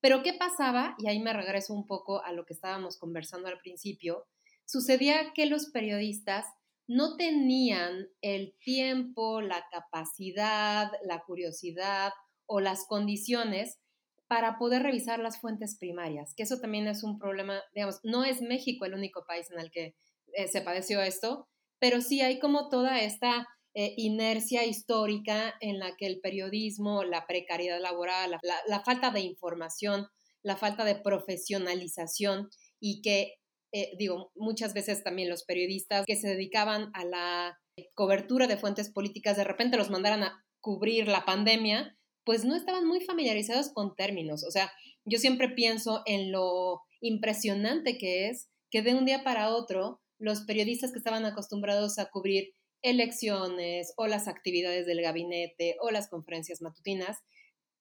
Pero 0.00 0.22
¿qué 0.22 0.34
pasaba? 0.34 0.94
Y 0.98 1.08
ahí 1.08 1.18
me 1.20 1.32
regreso 1.32 1.72
un 1.74 1.86
poco 1.86 2.22
a 2.22 2.32
lo 2.32 2.44
que 2.44 2.54
estábamos 2.54 2.98
conversando 2.98 3.48
al 3.48 3.58
principio. 3.58 4.26
Sucedía 4.66 5.32
que 5.34 5.46
los 5.46 5.70
periodistas 5.70 6.46
no 6.86 7.16
tenían 7.16 8.08
el 8.20 8.54
tiempo, 8.62 9.40
la 9.40 9.64
capacidad, 9.70 10.90
la 11.02 11.22
curiosidad 11.24 12.12
o 12.46 12.60
las 12.60 12.86
condiciones 12.86 13.78
para 14.26 14.58
poder 14.58 14.82
revisar 14.82 15.20
las 15.20 15.40
fuentes 15.40 15.76
primarias, 15.78 16.34
que 16.34 16.42
eso 16.42 16.58
también 16.58 16.86
es 16.88 17.04
un 17.04 17.18
problema, 17.18 17.62
digamos, 17.74 18.00
no 18.02 18.24
es 18.24 18.40
México 18.42 18.84
el 18.84 18.94
único 18.94 19.24
país 19.26 19.50
en 19.50 19.60
el 19.60 19.70
que 19.70 19.94
eh, 20.32 20.48
se 20.48 20.62
padeció 20.62 21.00
esto, 21.02 21.46
pero 21.78 22.00
sí 22.00 22.20
hay 22.20 22.38
como 22.38 22.68
toda 22.68 23.00
esta 23.00 23.46
eh, 23.74 23.94
inercia 23.96 24.64
histórica 24.64 25.54
en 25.60 25.78
la 25.78 25.96
que 25.96 26.06
el 26.06 26.20
periodismo, 26.20 27.04
la 27.04 27.26
precariedad 27.26 27.80
laboral, 27.80 28.38
la, 28.42 28.80
falta 28.80 29.10
de 29.10 29.20
información, 29.20 30.06
la 30.42 30.56
falta 30.56 30.84
de 30.84 30.96
profesionalización 30.96 32.50
y 32.80 33.02
que, 33.02 33.34
eh, 33.72 33.92
digo, 33.98 34.30
muchas 34.34 34.74
veces 34.74 35.02
también 35.02 35.28
los 35.28 35.44
periodistas 35.44 36.04
que 36.06 36.16
se 36.16 36.28
dedicaban 36.28 36.90
a 36.94 37.04
la 37.04 37.58
cobertura 37.94 38.46
de 38.46 38.56
fuentes 38.56 38.90
políticas 38.92 39.36
de 39.36 39.44
repente 39.44 39.76
los 39.76 39.90
mandaran 39.90 40.22
a 40.22 40.44
cubrir 40.60 41.08
la 41.08 41.24
pandemia 41.24 41.98
pues 42.24 42.44
no 42.44 42.56
estaban 42.56 42.86
muy 42.86 43.00
familiarizados 43.00 43.70
con 43.72 43.94
términos. 43.94 44.44
O 44.44 44.50
sea, 44.50 44.72
yo 45.04 45.18
siempre 45.18 45.50
pienso 45.50 46.02
en 46.06 46.32
lo 46.32 46.80
impresionante 47.00 47.98
que 47.98 48.28
es 48.28 48.48
que 48.70 48.82
de 48.82 48.94
un 48.94 49.04
día 49.04 49.22
para 49.22 49.50
otro 49.50 50.00
los 50.18 50.42
periodistas 50.42 50.90
que 50.90 50.98
estaban 50.98 51.26
acostumbrados 51.26 51.98
a 51.98 52.06
cubrir 52.06 52.54
elecciones 52.84 53.94
o 53.96 54.06
las 54.06 54.28
actividades 54.28 54.86
del 54.86 55.00
gabinete 55.00 55.76
o 55.80 55.90
las 55.90 56.08
conferencias 56.08 56.60
matutinas, 56.62 57.18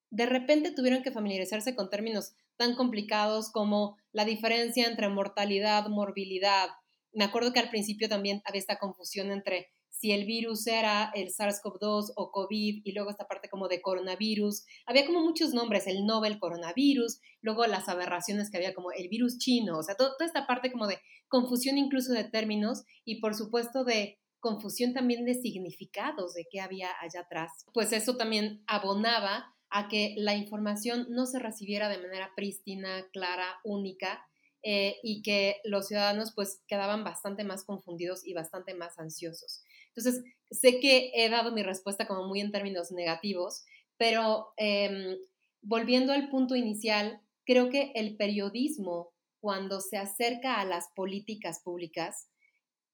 de 0.09 0.25
repente 0.25 0.71
tuvieron 0.71 1.03
que 1.03 1.11
familiarizarse 1.11 1.75
con 1.75 1.89
términos 1.89 2.33
tan 2.55 2.75
complicados 2.75 3.51
como 3.51 3.97
la 4.11 4.25
diferencia 4.25 4.87
entre 4.87 5.09
mortalidad, 5.09 5.87
morbilidad. 5.89 6.69
Me 7.11 7.25
acuerdo 7.25 7.51
que 7.51 7.59
al 7.59 7.69
principio 7.69 8.07
también 8.07 8.41
había 8.45 8.59
esta 8.59 8.79
confusión 8.79 9.31
entre 9.31 9.67
si 9.89 10.11
el 10.11 10.25
virus 10.25 10.67
era 10.67 11.11
el 11.13 11.29
SARS-CoV-2 11.29 12.13
o 12.15 12.31
COVID 12.31 12.81
y 12.83 12.91
luego 12.93 13.09
esta 13.09 13.27
parte 13.27 13.49
como 13.49 13.67
de 13.67 13.81
coronavirus. 13.81 14.65
Había 14.85 15.05
como 15.05 15.21
muchos 15.21 15.53
nombres, 15.53 15.87
el 15.87 16.05
Nobel 16.05 16.39
coronavirus, 16.39 17.19
luego 17.41 17.65
las 17.67 17.89
aberraciones 17.89 18.49
que 18.49 18.57
había 18.57 18.73
como 18.73 18.91
el 18.91 19.09
virus 19.09 19.37
chino, 19.37 19.77
o 19.77 19.83
sea, 19.83 19.95
toda 19.95 20.13
esta 20.25 20.47
parte 20.47 20.71
como 20.71 20.87
de 20.87 20.99
confusión 21.27 21.77
incluso 21.77 22.13
de 22.13 22.23
términos 22.23 22.83
y 23.05 23.19
por 23.19 23.35
supuesto 23.35 23.83
de 23.83 24.19
confusión 24.43 24.93
también 24.93 25.23
de 25.23 25.35
significados 25.35 26.33
de 26.33 26.45
qué 26.51 26.59
había 26.59 26.89
allá 26.99 27.21
atrás. 27.21 27.65
Pues 27.73 27.93
eso 27.93 28.17
también 28.17 28.61
abonaba 28.67 29.55
a 29.69 29.87
que 29.87 30.13
la 30.17 30.35
información 30.35 31.07
no 31.09 31.25
se 31.25 31.39
recibiera 31.39 31.87
de 31.87 31.97
manera 31.97 32.29
prístina, 32.35 33.07
clara, 33.13 33.61
única, 33.63 34.27
eh, 34.61 34.97
y 35.01 35.21
que 35.21 35.61
los 35.63 35.87
ciudadanos 35.87 36.33
pues 36.35 36.61
quedaban 36.67 37.05
bastante 37.05 37.45
más 37.45 37.63
confundidos 37.63 38.27
y 38.27 38.33
bastante 38.33 38.73
más 38.73 38.99
ansiosos. 38.99 39.63
Entonces, 39.95 40.23
sé 40.51 40.81
que 40.81 41.11
he 41.15 41.29
dado 41.29 41.53
mi 41.53 41.63
respuesta 41.63 42.05
como 42.05 42.27
muy 42.27 42.41
en 42.41 42.51
términos 42.51 42.91
negativos, 42.91 43.63
pero 43.97 44.53
em, 44.57 45.17
volviendo 45.61 46.11
al 46.11 46.29
punto 46.29 46.57
inicial, 46.57 47.21
creo 47.45 47.69
que 47.69 47.93
el 47.95 48.17
periodismo, 48.17 49.13
cuando 49.39 49.79
se 49.79 49.97
acerca 49.97 50.59
a 50.59 50.65
las 50.65 50.89
políticas 50.95 51.61
públicas, 51.63 52.27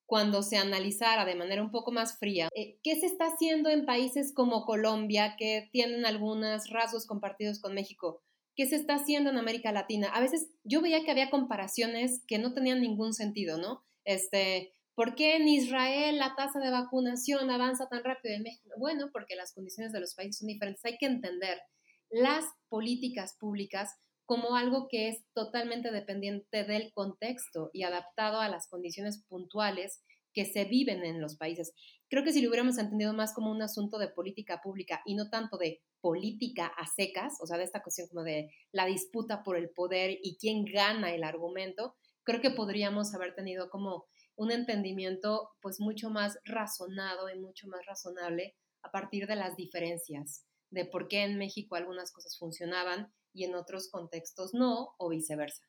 cuando 0.10 0.42
se 0.42 0.58
analizara 0.58 1.24
de 1.24 1.36
manera 1.36 1.62
un 1.62 1.70
poco 1.70 1.92
más 1.92 2.18
fría, 2.18 2.50
eh, 2.56 2.80
¿qué 2.82 3.00
se 3.00 3.06
está 3.06 3.26
haciendo 3.26 3.70
en 3.70 3.86
países 3.86 4.34
como 4.34 4.66
Colombia, 4.66 5.36
que 5.38 5.70
tienen 5.72 6.04
algunos 6.04 6.68
rasgos 6.72 7.06
compartidos 7.06 7.60
con 7.60 7.76
México? 7.76 8.24
¿Qué 8.56 8.66
se 8.66 8.76
está 8.76 8.96
haciendo 8.96 9.30
en 9.30 9.38
América 9.38 9.72
Latina? 9.72 10.10
A 10.10 10.20
veces 10.20 10.50
yo 10.64 10.82
veía 10.82 11.04
que 11.04 11.12
había 11.12 11.30
comparaciones 11.30 12.24
que 12.26 12.40
no 12.40 12.56
tenían 12.56 12.82
ningún 12.82 13.14
sentido, 13.14 13.60
¿no? 13.60 13.86
Este, 14.04 14.74
¿Por 14.96 15.14
qué 15.14 15.36
en 15.36 15.48
Israel 15.48 16.18
la 16.18 16.34
tasa 16.36 16.60
de 16.60 16.72
vacunación 16.72 17.52
avanza 17.52 17.88
tan 17.88 18.04
rápido 18.04 18.34
en 18.34 18.42
México? 18.42 18.72
Bueno, 18.80 19.12
porque 19.14 19.36
las 19.36 19.54
condiciones 19.54 19.94
de 19.94 20.00
los 20.00 20.16
países 20.16 20.40
son 20.40 20.48
diferentes. 20.48 20.84
Hay 20.86 20.98
que 20.98 21.06
entender 21.06 21.62
las 22.10 22.46
políticas 22.68 23.38
públicas 23.40 23.96
como 24.30 24.56
algo 24.56 24.88
que 24.88 25.08
es 25.08 25.24
totalmente 25.34 25.90
dependiente 25.90 26.64
del 26.64 26.94
contexto 26.94 27.72
y 27.74 27.82
adaptado 27.82 28.40
a 28.40 28.48
las 28.48 28.68
condiciones 28.68 29.26
puntuales 29.28 30.04
que 30.36 30.46
se 30.46 30.66
viven 30.66 31.04
en 31.04 31.20
los 31.20 31.36
países. 31.36 31.74
Creo 32.10 32.24
que 32.24 32.32
si 32.32 32.40
lo 32.40 32.50
hubiéramos 32.50 32.78
entendido 32.78 33.12
más 33.12 33.34
como 33.34 33.50
un 33.50 33.64
asunto 33.64 33.98
de 33.98 34.08
política 34.08 34.62
pública 34.62 35.02
y 35.04 35.16
no 35.16 35.32
tanto 35.32 35.58
de 35.58 35.82
política 36.00 36.68
a 36.68 36.86
secas, 36.86 37.40
o 37.42 37.48
sea, 37.48 37.58
de 37.58 37.64
esta 37.64 37.82
cuestión 37.82 38.08
como 38.08 38.22
de 38.22 38.52
la 38.72 38.86
disputa 38.86 39.42
por 39.42 39.58
el 39.58 39.72
poder 39.72 40.20
y 40.22 40.38
quién 40.38 40.64
gana 40.64 41.12
el 41.12 41.24
argumento, 41.24 41.96
creo 42.24 42.40
que 42.40 42.52
podríamos 42.52 43.16
haber 43.16 43.34
tenido 43.34 43.72
como 43.72 44.06
un 44.36 44.52
entendimiento 44.52 45.50
pues 45.60 45.80
mucho 45.80 46.12
más 46.12 46.38
razonado 46.46 47.32
y 47.32 47.40
mucho 47.40 47.68
más 47.68 47.84
razonable 47.88 48.56
a 48.84 48.92
partir 48.92 49.26
de 49.26 49.38
las 49.38 49.56
diferencias, 49.56 50.46
de 50.70 50.86
por 50.86 51.08
qué 51.08 51.24
en 51.24 51.40
México 51.40 51.76
algunas 51.76 52.12
cosas 52.12 52.38
funcionaban 52.38 53.12
y 53.34 53.44
en 53.44 53.56
otros 53.56 53.90
contextos 53.90 54.54
no, 54.54 54.96
o 54.98 55.10
viceversa. 55.10 55.64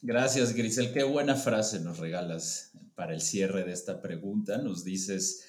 Gracias, 0.00 0.54
Grisel. 0.54 0.92
Qué 0.92 1.02
buena 1.02 1.34
frase 1.34 1.80
nos 1.80 1.98
regalas 1.98 2.72
para 2.94 3.14
el 3.14 3.20
cierre 3.20 3.64
de 3.64 3.72
esta 3.72 4.00
pregunta. 4.00 4.58
Nos 4.58 4.84
dices, 4.84 5.44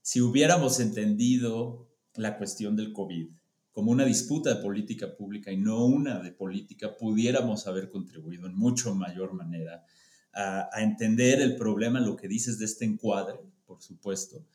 si 0.00 0.20
hubiéramos 0.20 0.80
entendido 0.80 1.88
la 2.16 2.36
cuestión 2.36 2.76
del 2.76 2.92
COVID 2.92 3.28
como 3.74 3.90
una 3.90 4.04
disputa 4.04 4.54
de 4.54 4.62
política 4.62 5.16
pública 5.16 5.50
y 5.50 5.56
no 5.56 5.84
una 5.84 6.20
de 6.20 6.30
política, 6.30 6.96
pudiéramos 6.96 7.66
haber 7.66 7.90
contribuido 7.90 8.46
en 8.46 8.54
mucho 8.54 8.94
mayor 8.94 9.32
manera 9.32 9.84
a, 10.32 10.68
entender 10.80 11.40
el 11.40 11.56
problema, 11.56 11.98
lo 11.98 12.16
que 12.16 12.28
dices 12.28 12.58
de 12.58 12.66
este 12.66 12.84
encuadre, 12.84 13.40
por 13.66 13.82
supuesto, 13.82 14.46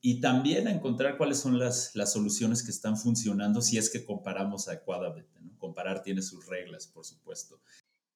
y, 0.00 0.20
también 0.20 0.66
a 0.66 0.72
encontrar 0.72 1.16
cuáles 1.16 1.38
son 1.38 1.58
las, 1.58 1.94
las, 1.94 2.12
soluciones 2.12 2.64
que 2.64 2.72
están 2.72 2.96
funcionando 2.96 3.62
si 3.62 3.78
es 3.78 3.88
que 3.88 4.04
comparamos 4.04 4.66
adecuadamente. 4.66 5.38
Comparar 5.58 6.02
tiene 6.02 6.22
sus 6.22 6.46
reglas, 6.46 6.88
por 6.88 7.04
supuesto. 7.04 7.60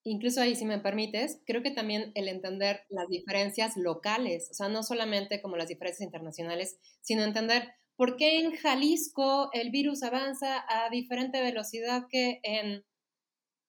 Incluso 0.02 0.40
ahí, 0.40 0.56
si 0.56 0.64
me 0.64 0.80
permites, 0.80 1.40
creo 1.46 1.62
que 1.62 1.70
también 1.70 2.10
el 2.14 2.26
entender 2.26 2.80
las 2.88 3.08
diferencias 3.08 3.76
locales, 3.76 4.48
o 4.50 4.54
sea, 4.54 4.68
no 4.68 4.82
solamente 4.82 5.40
como 5.40 5.56
las 5.56 5.68
diferencias 5.68 6.04
internacionales, 6.04 6.76
sino 7.00 7.22
entender 7.22 7.68
por 7.96 8.16
qué 8.16 8.40
en 8.40 8.56
Jalisco 8.56 9.50
el 9.52 9.70
virus 9.70 10.02
avanza 10.02 10.64
a 10.68 10.90
diferente 10.90 11.40
velocidad 11.40 12.06
que 12.10 12.40
en 12.42 12.84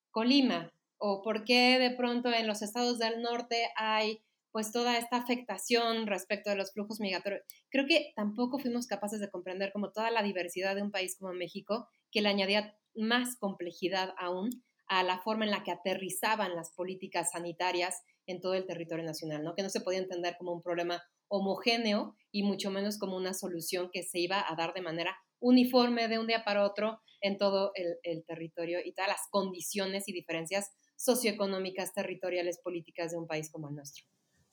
Colima, 0.10 0.74
o 0.98 1.22
por 1.22 1.44
qué 1.44 1.78
de 1.78 1.92
pronto 1.92 2.34
en 2.34 2.48
los 2.48 2.64
estados 2.64 2.98
del 2.98 3.22
norte 3.22 3.70
hay 3.76 4.25
pues 4.56 4.72
toda 4.72 4.98
esta 4.98 5.18
afectación 5.18 6.08
respecto 6.08 6.50
de 6.50 6.56
los 6.56 6.72
flujos 6.72 7.02
migratorios. 7.02 7.42
Creo 7.70 7.86
que 7.86 8.14
tampoco 8.16 8.58
fuimos 8.58 8.88
capaces 8.88 9.20
de 9.20 9.30
comprender 9.30 9.74
como 9.74 9.92
toda 9.92 10.12
la 10.12 10.24
diversidad 10.24 10.76
de 10.76 10.82
un 10.82 10.92
país 10.92 11.18
como 11.20 11.34
México, 11.34 11.90
que 12.10 12.22
le 12.22 12.30
añadía 12.30 12.74
más 12.96 13.36
complejidad 13.38 14.14
aún 14.18 14.50
a 14.88 15.04
la 15.04 15.20
forma 15.20 15.44
en 15.44 15.52
la 15.52 15.64
que 15.64 15.72
aterrizaban 15.72 16.56
las 16.56 16.72
políticas 16.74 17.32
sanitarias 17.32 18.02
en 18.28 18.40
todo 18.40 18.54
el 18.54 18.66
territorio 18.66 19.04
nacional, 19.04 19.44
¿no? 19.44 19.56
que 19.56 19.62
no 19.62 19.70
se 19.70 19.82
podía 19.82 20.00
entender 20.00 20.38
como 20.40 20.54
un 20.54 20.62
problema 20.62 21.04
homogéneo 21.28 22.16
y 22.32 22.44
mucho 22.44 22.72
menos 22.72 22.98
como 22.98 23.18
una 23.18 23.34
solución 23.34 23.90
que 23.92 24.04
se 24.04 24.20
iba 24.20 24.40
a 24.50 24.56
dar 24.56 24.74
de 24.74 24.82
manera 24.82 25.18
uniforme 25.40 26.08
de 26.08 26.18
un 26.18 26.28
día 26.28 26.46
para 26.46 26.64
otro 26.64 27.02
en 27.20 27.38
todo 27.38 27.72
el, 27.76 27.98
el 28.04 28.24
territorio 28.24 28.80
y 28.82 28.94
todas 28.94 29.10
las 29.10 29.28
condiciones 29.32 30.08
y 30.08 30.14
diferencias 30.14 30.72
socioeconómicas, 30.96 31.94
territoriales, 31.94 32.62
políticas 32.64 33.12
de 33.12 33.18
un 33.18 33.28
país 33.28 33.52
como 33.52 33.68
el 33.68 33.76
nuestro. 33.76 34.06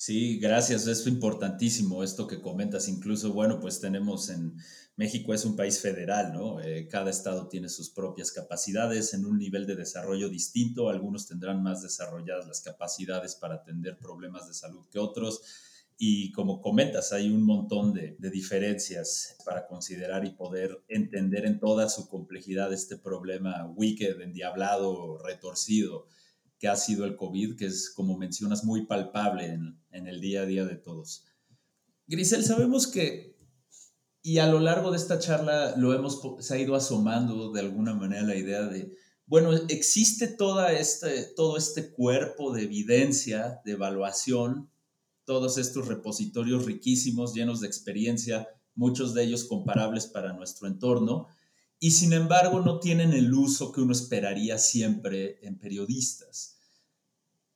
Sí, 0.04 0.40
gracias. 0.40 0.88
Es 0.88 1.06
importantísimo 1.06 2.02
esto 2.02 2.26
que 2.26 2.40
comentas. 2.40 2.88
Incluso, 2.88 3.32
bueno, 3.32 3.60
pues 3.60 3.78
tenemos 3.78 4.30
en 4.30 4.56
México 4.96 5.32
es 5.32 5.44
un 5.44 5.54
país 5.54 5.80
federal, 5.80 6.32
¿no? 6.32 6.60
Eh, 6.60 6.88
cada 6.88 7.08
estado 7.08 7.46
tiene 7.46 7.68
sus 7.68 7.90
propias 7.90 8.32
capacidades 8.32 9.14
en 9.14 9.24
un 9.24 9.38
nivel 9.38 9.64
de 9.64 9.76
desarrollo 9.76 10.28
distinto. 10.28 10.88
Algunos 10.88 11.28
tendrán 11.28 11.62
más 11.62 11.82
desarrolladas 11.82 12.48
las 12.48 12.62
capacidades 12.62 13.36
para 13.36 13.54
atender 13.54 13.96
problemas 13.96 14.48
de 14.48 14.54
salud 14.54 14.84
que 14.90 14.98
otros. 14.98 15.40
Y 15.96 16.32
como 16.32 16.60
comentas, 16.60 17.12
hay 17.12 17.30
un 17.30 17.44
montón 17.44 17.92
de, 17.92 18.16
de 18.18 18.30
diferencias 18.30 19.36
para 19.44 19.68
considerar 19.68 20.24
y 20.24 20.30
poder 20.30 20.82
entender 20.88 21.46
en 21.46 21.60
toda 21.60 21.88
su 21.88 22.08
complejidad 22.08 22.72
este 22.72 22.96
problema 22.96 23.66
wicked, 23.76 24.20
endiablado, 24.20 25.18
retorcido 25.18 26.08
que 26.62 26.68
ha 26.68 26.76
sido 26.76 27.04
el 27.04 27.16
COVID, 27.16 27.56
que 27.56 27.66
es, 27.66 27.90
como 27.90 28.16
mencionas, 28.16 28.62
muy 28.62 28.86
palpable 28.86 29.46
en, 29.46 30.06
el 30.06 30.20
día 30.20 30.42
a 30.42 30.46
día 30.46 30.64
de 30.64 30.76
todos. 30.76 31.24
Grisel, 32.06 32.44
sabemos 32.44 32.86
que, 32.86 33.36
y 34.22 34.38
a 34.38 34.46
lo 34.46 34.60
largo 34.60 34.92
de 34.92 34.96
esta 34.96 35.18
charla 35.18 35.74
lo 35.76 35.92
hemos, 35.92 36.20
se 36.38 36.54
ha 36.54 36.58
ido 36.58 36.76
asomando 36.76 37.50
de 37.50 37.58
alguna 37.58 37.94
manera 37.94 38.22
la 38.22 38.36
idea 38.36 38.62
de, 38.62 38.96
bueno, 39.26 39.52
existe 39.70 40.28
toda 40.28 40.72
este, 40.72 41.24
todo 41.34 41.56
este 41.56 41.90
cuerpo 41.90 42.52
de 42.52 42.62
evidencia, 42.62 43.60
de 43.64 43.72
evaluación, 43.72 44.70
todos 45.24 45.58
estos 45.58 45.88
repositorios 45.88 46.64
riquísimos, 46.64 47.34
llenos 47.34 47.60
de 47.60 47.66
experiencia, 47.66 48.46
muchos 48.76 49.14
de 49.14 49.24
ellos 49.24 49.46
comparables 49.46 50.06
para 50.06 50.32
nuestro 50.32 50.68
entorno, 50.68 51.26
y 51.82 51.90
sin 51.90 52.12
embargo 52.12 52.60
no 52.60 52.78
tienen 52.78 53.12
el 53.12 53.34
uso 53.34 53.72
que 53.72 53.80
uno 53.80 53.90
esperaría 53.90 54.56
siempre 54.56 55.40
en 55.42 55.58
periodistas. 55.58 56.60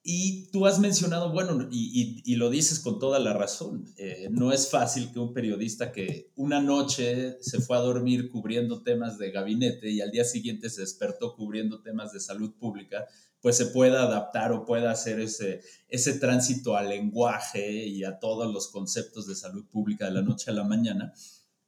Y 0.03 0.51
tú 0.51 0.67
has 0.67 0.81
mencionado, 0.81 1.33
bueno, 1.33 1.69
y, 1.71 2.35
lo 2.35 2.51
dices 2.51 2.81
con 2.81 2.99
toda 2.99 3.21
la 3.21 3.35
razón, 3.35 3.85
eh, 3.97 4.27
no 4.33 4.51
es 4.51 4.69
fácil 4.69 5.13
que 5.13 5.21
un 5.21 5.33
periodista 5.33 5.93
que 5.93 6.33
una 6.35 6.61
noche 6.61 7.37
se 7.41 7.61
fue 7.61 7.77
a 7.77 7.83
dormir 7.83 8.29
cubriendo 8.29 8.83
temas 8.83 9.17
de 9.17 9.31
gabinete 9.31 9.93
y 9.93 10.01
al 10.01 10.11
día 10.11 10.25
siguiente 10.25 10.71
se 10.71 10.81
despertó 10.81 11.37
cubriendo 11.37 11.81
temas 11.81 12.13
de 12.13 12.19
salud 12.19 12.53
pública, 12.59 13.07
pues 13.41 13.57
se 13.57 13.67
pueda 13.67 14.03
adaptar 14.03 14.51
o 14.51 14.65
pueda 14.65 14.91
hacer 14.91 15.21
ese, 15.21 15.61
ese 15.87 16.15
tránsito 16.15 16.77
al 16.77 16.89
lenguaje 16.89 17.87
y 17.87 18.03
a 18.03 18.19
todos 18.19 18.53
los 18.53 18.73
conceptos 18.73 19.29
de 19.29 19.37
salud 19.37 19.67
pública 19.67 20.07
de 20.07 20.15
la 20.15 20.23
noche 20.23 20.51
a 20.51 20.55
la 20.55 20.65
mañana. 20.65 21.15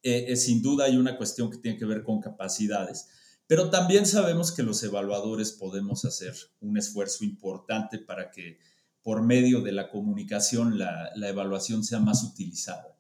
Eh, 0.02 0.26
eh, 0.28 0.36
sin 0.36 0.62
duda 0.62 0.84
hay 0.84 0.96
una 0.96 1.16
cuestión 1.16 1.50
que 1.50 1.58
tiene 1.58 1.78
que 1.78 1.84
ver 1.84 2.04
con 2.04 2.20
capacidades 2.20 3.08
pero 3.48 3.70
también 3.70 4.04
sabemos 4.04 4.52
que 4.52 4.62
los 4.62 4.82
evaluadores 4.84 5.52
podemos 5.52 6.04
hacer 6.04 6.34
un 6.60 6.76
esfuerzo 6.76 7.24
importante 7.24 7.98
para 7.98 8.30
que 8.30 8.58
por 9.02 9.22
medio 9.22 9.62
de 9.62 9.72
la 9.72 9.88
comunicación 9.88 10.78
la, 10.78 11.10
evaluación 11.16 11.82
sea 11.82 11.98
más 11.98 12.22
utilizada. 12.22 12.94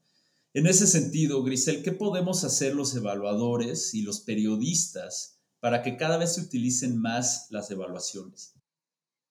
En 0.54 0.66
ese 0.66 0.86
sentido, 0.86 1.42
Grisel, 1.42 1.82
¿qué 1.82 1.92
podemos 1.92 2.44
hacer 2.44 2.74
los 2.74 2.96
evaluadores 2.96 3.92
y 3.92 4.00
los 4.00 4.20
periodistas 4.20 5.38
para 5.60 5.82
que 5.82 5.98
cada 5.98 6.16
vez 6.16 6.36
se 6.36 6.40
utilicen 6.40 6.96
más 6.96 7.48
las 7.50 7.70
evaluaciones? 7.70 8.54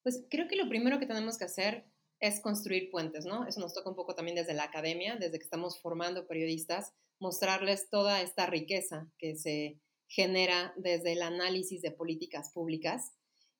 Pues 0.03 0.23
creo 0.29 0.47
que 0.47 0.55
lo 0.55 0.69
primero 0.69 0.99
que 0.99 1.07
tenemos 1.07 1.39
que 1.39 1.45
hacer 1.45 1.91
es 2.19 2.39
construir 2.41 2.91
puentes, 2.91 3.25
¿no? 3.25 3.47
Eso 3.47 3.59
nos 3.59 3.73
toca 3.73 3.89
un 3.89 3.95
poco 3.95 4.13
también 4.13 4.35
desde 4.35 4.53
la 4.53 4.65
academia, 4.65 5.15
desde 5.15 5.39
que 5.39 5.43
estamos 5.43 5.81
formando 5.81 6.27
periodistas, 6.27 6.93
mostrarles 7.19 7.89
toda 7.89 8.21
esta 8.21 8.45
riqueza 8.45 9.09
que 9.17 9.35
se 9.35 9.79
genera 10.07 10.73
desde 10.77 11.13
el 11.13 11.21
análisis 11.21 11.81
de 11.81 11.91
políticas 11.91 12.51
públicas. 12.53 13.13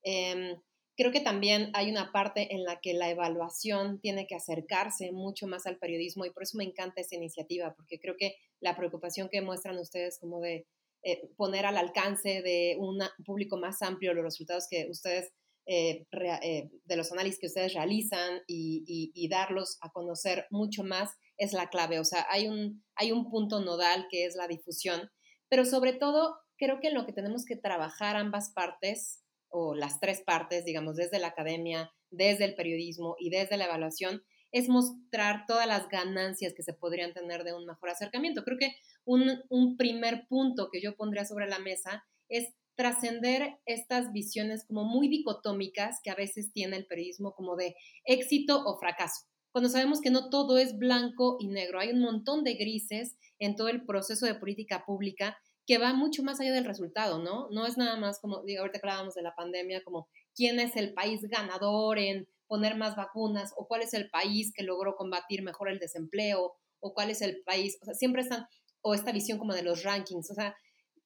Em, 0.04 0.62
creo 0.96 1.12
que 1.12 1.20
también 1.20 1.72
hay 1.74 1.92
una 1.92 2.12
parte 2.12 2.54
en 2.56 2.64
la 2.64 2.80
que 2.80 2.94
la 2.94 3.10
evaluación 3.10 4.00
tiene 4.00 4.28
que 4.28 4.36
acercarse 4.36 5.12
mucho 5.12 5.48
más 5.48 5.66
al 5.66 5.78
periodismo 5.78 6.26
y 6.26 6.32
por 6.32 6.44
eso 6.44 6.58
me 6.58 6.64
encanta 6.64 7.02
esta 7.02 7.16
iniciativa, 7.16 7.74
porque 7.76 8.00
creo 8.00 8.16
que 8.18 8.36
la 8.60 8.76
preocupación 8.76 9.30
que 9.30 9.42
muestran 9.42 9.78
ustedes 9.78 10.18
como 10.20 10.40
de 10.40 10.66
eh, 11.04 11.30
poner 11.38 11.66
al 11.66 11.78
alcance 11.78 12.42
de 12.42 12.76
un 12.80 13.00
público 13.24 13.58
más 13.58 13.82
amplio 13.82 14.14
los 14.14 14.24
resultados 14.24 14.68
que 14.70 14.88
ustedes, 14.90 15.32
eh, 15.68 16.06
eh, 16.12 16.70
de 16.84 16.96
los 16.98 17.12
análisis 17.12 17.40
que 17.40 17.48
ustedes 17.48 17.74
realizan 17.74 18.42
y, 18.48 19.12
y, 19.14 19.28
darlos 19.30 19.78
a 19.82 19.92
conocer 19.92 20.48
mucho 20.50 20.84
más 20.84 21.12
es 21.38 21.54
la 21.54 21.70
clave. 21.70 22.00
O 22.00 22.04
sea, 22.04 22.26
hay 22.30 22.48
un, 22.48 22.84
hay 22.96 23.12
un 23.12 23.30
punto 23.30 23.60
nodal 23.60 24.08
que 24.10 24.26
es 24.26 24.36
la 24.36 24.48
difusión 24.48 25.10
pero 25.50 25.66
sobre 25.66 25.94
todo, 25.94 26.38
creo 26.58 26.80
que 26.80 26.90
en 26.90 26.96
lo 26.96 27.06
que 27.06 27.14
tenemos 27.14 27.46
que 27.46 27.56
trabajar 27.56 28.16
ambas 28.16 28.52
partes, 28.52 29.24
o 29.50 29.76
las 29.76 30.00
tres 30.00 30.22
partes, 30.22 30.66
digamos, 30.66 30.98
desde 30.98 31.20
la 31.20 31.28
academia, 31.28 31.92
desde 32.12 32.46
el 32.46 32.56
periodismo 32.56 33.16
y 33.18 33.30
desde 33.30 33.58
la 33.58 33.66
evaluación, 33.66 34.24
es 34.52 34.68
mostrar 34.70 35.46
todas 35.48 35.68
las 35.68 35.88
ganancias 35.90 36.54
que 36.54 36.64
se 36.64 36.74
podrían 36.74 37.14
tener 37.14 37.44
de 37.44 37.54
un 37.54 37.66
mejor 37.66 37.90
acercamiento. 37.90 38.44
Creo 38.44 38.58
que 38.58 38.76
un, 39.06 39.42
un 39.50 39.78
primer 39.78 40.28
punto 40.28 40.70
que 40.72 40.82
yo 40.82 40.96
pondría 40.96 41.26
sobre 41.26 41.48
la 41.48 41.60
mesa 41.60 42.06
es 42.28 42.54
trascender 42.76 43.58
estas 43.66 44.12
visiones 44.12 44.66
como 44.66 44.84
muy 44.84 45.08
dicotómicas 45.08 46.00
que 46.04 46.12
a 46.12 46.16
veces 46.16 46.52
tiene 46.52 46.78
el 46.78 46.88
periodismo 46.88 47.34
como 47.34 47.56
de 47.56 47.76
éxito 48.06 48.64
o 48.66 48.78
fracaso 48.78 49.26
cuando 49.52 49.70
sabemos 49.70 50.02
que 50.02 50.10
no 50.10 50.30
todo 50.30 50.58
es 50.58 50.78
blanco 50.78 51.38
y 51.40 51.48
negro, 51.48 51.80
hay 51.80 51.90
un 51.92 52.02
montón 52.02 52.44
de 52.44 52.56
grises 52.56 53.16
en 53.40 53.56
todo 53.56 53.70
el 53.70 53.86
proceso 53.86 54.26
de 54.26 54.36
política 54.36 54.86
pública 54.86 55.38
que 55.66 55.78
va 55.78 55.94
mucho 55.94 56.24
más 56.24 56.40
allá 56.40 56.54
del 56.54 56.66
resultado, 56.66 57.20
¿no? 57.20 57.50
No 57.52 57.66
es 57.66 57.78
nada 57.78 57.98
más 57.98 58.20
como, 58.20 58.38
ahorita 58.38 58.80
hablábamos 58.82 59.16
de 59.16 59.22
la 59.22 59.36
pandemia, 59.36 59.84
como 59.84 60.08
quién 60.34 60.60
es 60.60 60.78
el 60.78 60.94
país 60.94 61.22
ganador 61.24 62.00
en 62.00 62.28
poner 62.48 62.76
más 62.78 62.96
vacunas 62.96 63.54
o 63.58 63.68
cuál 63.68 63.82
es 63.82 63.94
el 63.94 64.10
país 64.10 64.54
que 64.56 64.64
logró 64.64 64.96
combatir 64.96 65.44
mejor 65.44 65.70
el 65.70 65.80
desempleo 65.80 66.54
o 66.80 66.94
cuál 66.94 67.10
es 67.10 67.22
el 67.22 67.42
país, 67.44 67.78
o 67.82 67.86
sea, 67.86 67.94
siempre 67.94 68.22
están, 68.22 68.48
o 68.82 68.94
esta 68.94 69.12
visión 69.12 69.38
como 69.38 69.54
de 69.54 69.64
los 69.64 69.84
rankings, 69.84 70.32
o 70.32 70.34
sea, 70.34 70.56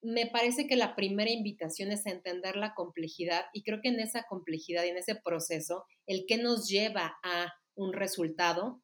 me 0.02 0.26
parece 0.26 0.66
que 0.66 0.76
la 0.76 0.94
primera 0.94 1.30
invitación 1.30 1.90
es 1.92 2.06
a 2.06 2.10
entender 2.10 2.56
la 2.56 2.74
complejidad 2.74 3.44
y 3.52 3.62
creo 3.62 3.80
que 3.80 3.88
en 3.88 4.00
esa 4.00 4.24
complejidad 4.28 4.84
y 4.84 4.88
en 4.88 4.96
ese 4.96 5.14
proceso, 5.14 5.84
el 6.06 6.24
que 6.26 6.38
nos 6.38 6.68
lleva 6.68 7.18
a 7.22 7.52
un 7.74 7.92
resultado, 7.92 8.82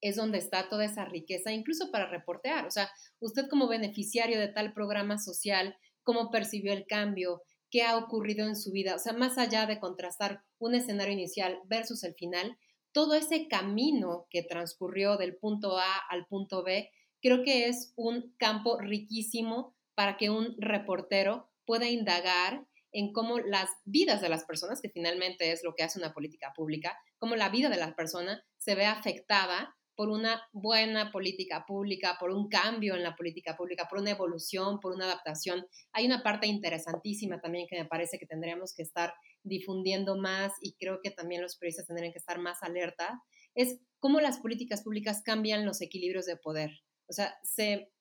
es 0.00 0.16
donde 0.16 0.38
está 0.38 0.68
toda 0.68 0.84
esa 0.84 1.06
riqueza, 1.06 1.52
incluso 1.52 1.90
para 1.90 2.06
reportear. 2.06 2.66
O 2.66 2.70
sea, 2.70 2.90
usted 3.20 3.48
como 3.48 3.68
beneficiario 3.68 4.38
de 4.38 4.48
tal 4.48 4.74
programa 4.74 5.18
social, 5.18 5.76
¿cómo 6.02 6.30
percibió 6.30 6.72
el 6.72 6.86
cambio? 6.86 7.42
¿Qué 7.70 7.82
ha 7.82 7.96
ocurrido 7.96 8.46
en 8.46 8.54
su 8.54 8.70
vida? 8.70 8.94
O 8.94 8.98
sea, 8.98 9.14
más 9.14 9.38
allá 9.38 9.66
de 9.66 9.80
contrastar 9.80 10.42
un 10.58 10.74
escenario 10.74 11.14
inicial 11.14 11.58
versus 11.64 12.04
el 12.04 12.14
final, 12.14 12.58
todo 12.92 13.14
ese 13.14 13.48
camino 13.48 14.26
que 14.30 14.42
transcurrió 14.42 15.16
del 15.16 15.36
punto 15.36 15.78
A 15.78 15.96
al 16.10 16.26
punto 16.26 16.62
B, 16.62 16.90
creo 17.22 17.42
que 17.42 17.68
es 17.68 17.92
un 17.96 18.34
campo 18.38 18.78
riquísimo 18.78 19.74
para 19.94 20.16
que 20.16 20.30
un 20.30 20.54
reportero 20.58 21.50
pueda 21.64 21.88
indagar 21.88 22.66
en 22.94 23.12
cómo 23.12 23.40
las 23.40 23.68
vidas 23.84 24.20
de 24.20 24.28
las 24.28 24.44
personas, 24.44 24.80
que 24.80 24.88
finalmente 24.88 25.50
es 25.50 25.64
lo 25.64 25.74
que 25.74 25.82
hace 25.82 25.98
una 25.98 26.14
política 26.14 26.52
pública, 26.54 26.96
cómo 27.18 27.34
la 27.34 27.48
vida 27.48 27.68
de 27.68 27.76
las 27.76 27.92
personas 27.94 28.40
se 28.56 28.76
ve 28.76 28.86
afectada 28.86 29.76
por 29.96 30.10
una 30.10 30.42
buena 30.52 31.10
política 31.10 31.64
pública, 31.66 32.16
por 32.18 32.30
un 32.30 32.48
cambio 32.48 32.94
en 32.94 33.02
la 33.02 33.16
política 33.16 33.56
pública, 33.56 33.86
por 33.88 33.98
una 33.98 34.12
evolución, 34.12 34.78
por 34.80 34.92
una 34.92 35.06
adaptación. 35.06 35.66
Hay 35.92 36.06
una 36.06 36.22
parte 36.22 36.46
interesantísima 36.46 37.40
también 37.40 37.66
que 37.68 37.78
me 37.78 37.84
parece 37.84 38.18
que 38.18 38.26
tendríamos 38.26 38.74
que 38.74 38.82
estar 38.82 39.12
difundiendo 39.42 40.16
más 40.16 40.52
y 40.60 40.74
creo 40.74 41.00
que 41.02 41.10
también 41.10 41.42
los 41.42 41.56
periodistas 41.56 41.86
tendrían 41.86 42.12
que 42.12 42.18
estar 42.18 42.38
más 42.38 42.62
alerta, 42.62 43.20
es 43.54 43.80
cómo 43.98 44.20
las 44.20 44.38
políticas 44.38 44.82
públicas 44.82 45.22
cambian 45.24 45.66
los 45.66 45.80
equilibrios 45.80 46.26
de 46.26 46.36
poder. 46.36 46.70
O 47.08 47.12
sea, 47.12 47.36
se 47.42 47.92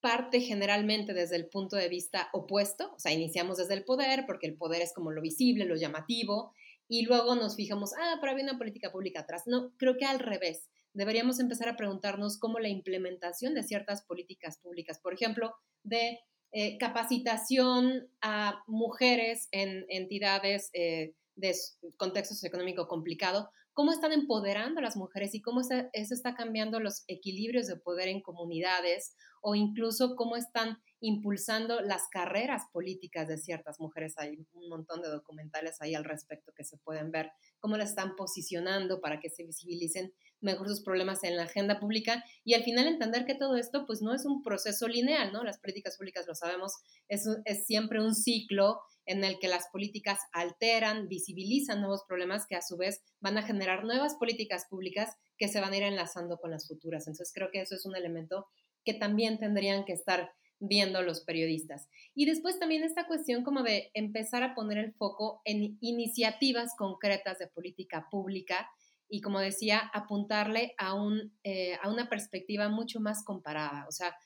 parte 0.00 0.40
generalmente 0.40 1.14
desde 1.14 1.36
el 1.36 1.48
punto 1.48 1.76
de 1.76 1.88
vista 1.88 2.28
opuesto, 2.32 2.92
o 2.94 2.98
sea, 2.98 3.12
iniciamos 3.12 3.58
desde 3.58 3.74
el 3.74 3.84
poder, 3.84 4.24
porque 4.26 4.46
el 4.46 4.56
poder 4.56 4.82
es 4.82 4.92
como 4.92 5.10
lo 5.10 5.20
visible, 5.20 5.64
lo 5.64 5.76
llamativo, 5.76 6.52
y 6.88 7.02
luego 7.02 7.36
nos 7.36 7.54
fijamos, 7.54 7.92
ah, 7.94 8.16
pero 8.20 8.32
había 8.32 8.44
una 8.44 8.58
política 8.58 8.90
pública 8.90 9.20
atrás. 9.20 9.44
No, 9.46 9.72
creo 9.76 9.96
que 9.96 10.06
al 10.06 10.18
revés. 10.18 10.68
Deberíamos 10.92 11.38
empezar 11.38 11.68
a 11.68 11.76
preguntarnos 11.76 12.36
cómo 12.36 12.58
la 12.58 12.68
implementación 12.68 13.54
de 13.54 13.62
ciertas 13.62 14.02
políticas 14.02 14.58
públicas, 14.58 14.98
por 14.98 15.14
ejemplo, 15.14 15.54
de 15.84 16.18
eh, 16.50 16.78
capacitación 16.78 18.10
a 18.20 18.64
mujeres 18.66 19.46
en 19.52 19.86
entidades 19.88 20.70
eh, 20.72 21.14
de 21.36 21.54
contexto 21.96 22.34
socioeconómico 22.34 22.88
complicado, 22.88 23.50
cómo 23.80 23.92
están 23.92 24.12
empoderando 24.12 24.80
a 24.80 24.82
las 24.82 24.98
mujeres 24.98 25.34
y 25.34 25.40
cómo 25.40 25.62
eso 25.62 26.14
está 26.14 26.34
cambiando 26.34 26.80
los 26.80 27.02
equilibrios 27.06 27.66
de 27.66 27.76
poder 27.76 28.08
en 28.08 28.20
comunidades 28.20 29.16
o 29.40 29.54
incluso 29.54 30.16
cómo 30.16 30.36
están 30.36 30.76
impulsando 31.00 31.80
las 31.80 32.02
carreras 32.10 32.64
políticas 32.74 33.26
de 33.26 33.38
ciertas 33.38 33.80
mujeres. 33.80 34.18
Hay 34.18 34.36
un 34.52 34.68
montón 34.68 35.00
de 35.00 35.08
documentales 35.08 35.80
ahí 35.80 35.94
al 35.94 36.04
respecto 36.04 36.52
que 36.54 36.62
se 36.62 36.76
pueden 36.76 37.10
ver, 37.10 37.30
cómo 37.58 37.78
las 37.78 37.88
están 37.88 38.16
posicionando 38.16 39.00
para 39.00 39.18
que 39.18 39.30
se 39.30 39.44
visibilicen 39.44 40.12
mejor 40.40 40.68
sus 40.68 40.82
problemas 40.82 41.22
en 41.24 41.36
la 41.36 41.44
agenda 41.44 41.78
pública 41.78 42.24
y 42.44 42.54
al 42.54 42.62
final 42.62 42.86
entender 42.86 43.24
que 43.24 43.34
todo 43.34 43.56
esto 43.56 43.84
pues 43.86 44.02
no 44.02 44.14
es 44.14 44.24
un 44.24 44.42
proceso 44.42 44.88
lineal, 44.88 45.32
¿no? 45.32 45.44
Las 45.44 45.58
políticas 45.58 45.96
públicas, 45.96 46.26
lo 46.26 46.34
sabemos, 46.34 46.72
es, 47.08 47.26
es 47.44 47.66
siempre 47.66 48.02
un 48.02 48.14
ciclo 48.14 48.80
en 49.06 49.24
el 49.24 49.38
que 49.38 49.48
las 49.48 49.68
políticas 49.72 50.18
alteran, 50.32 51.08
visibilizan 51.08 51.80
nuevos 51.80 52.04
problemas 52.06 52.46
que 52.46 52.56
a 52.56 52.62
su 52.62 52.76
vez 52.76 53.02
van 53.20 53.38
a 53.38 53.42
generar 53.42 53.84
nuevas 53.84 54.14
políticas 54.14 54.66
públicas 54.68 55.16
que 55.36 55.48
se 55.48 55.60
van 55.60 55.72
a 55.72 55.76
ir 55.76 55.82
enlazando 55.82 56.38
con 56.38 56.50
las 56.50 56.68
futuras. 56.68 57.06
Entonces 57.06 57.32
creo 57.34 57.50
que 57.50 57.60
eso 57.60 57.74
es 57.74 57.84
un 57.86 57.96
elemento 57.96 58.46
que 58.84 58.94
también 58.94 59.38
tendrían 59.38 59.84
que 59.84 59.92
estar 59.92 60.30
viendo 60.60 61.02
los 61.02 61.24
periodistas. 61.24 61.88
Y 62.14 62.26
después 62.26 62.58
también 62.58 62.84
esta 62.84 63.06
cuestión 63.06 63.42
como 63.42 63.62
de 63.62 63.90
empezar 63.94 64.42
a 64.42 64.54
poner 64.54 64.78
el 64.78 64.92
foco 64.92 65.40
en 65.44 65.78
iniciativas 65.80 66.74
concretas 66.76 67.38
de 67.38 67.48
política 67.48 68.08
pública 68.10 68.70
y 69.10 69.20
como 69.20 69.40
decía, 69.40 69.90
apuntarle 69.92 70.74
a, 70.78 70.94
un, 70.94 71.36
eh, 71.42 71.74
a 71.82 71.90
una 71.90 72.08
perspectiva 72.08 72.68
mucho 72.68 73.00
más 73.00 73.24
comparada, 73.24 73.86
o 73.88 73.92
sea, 73.92 74.16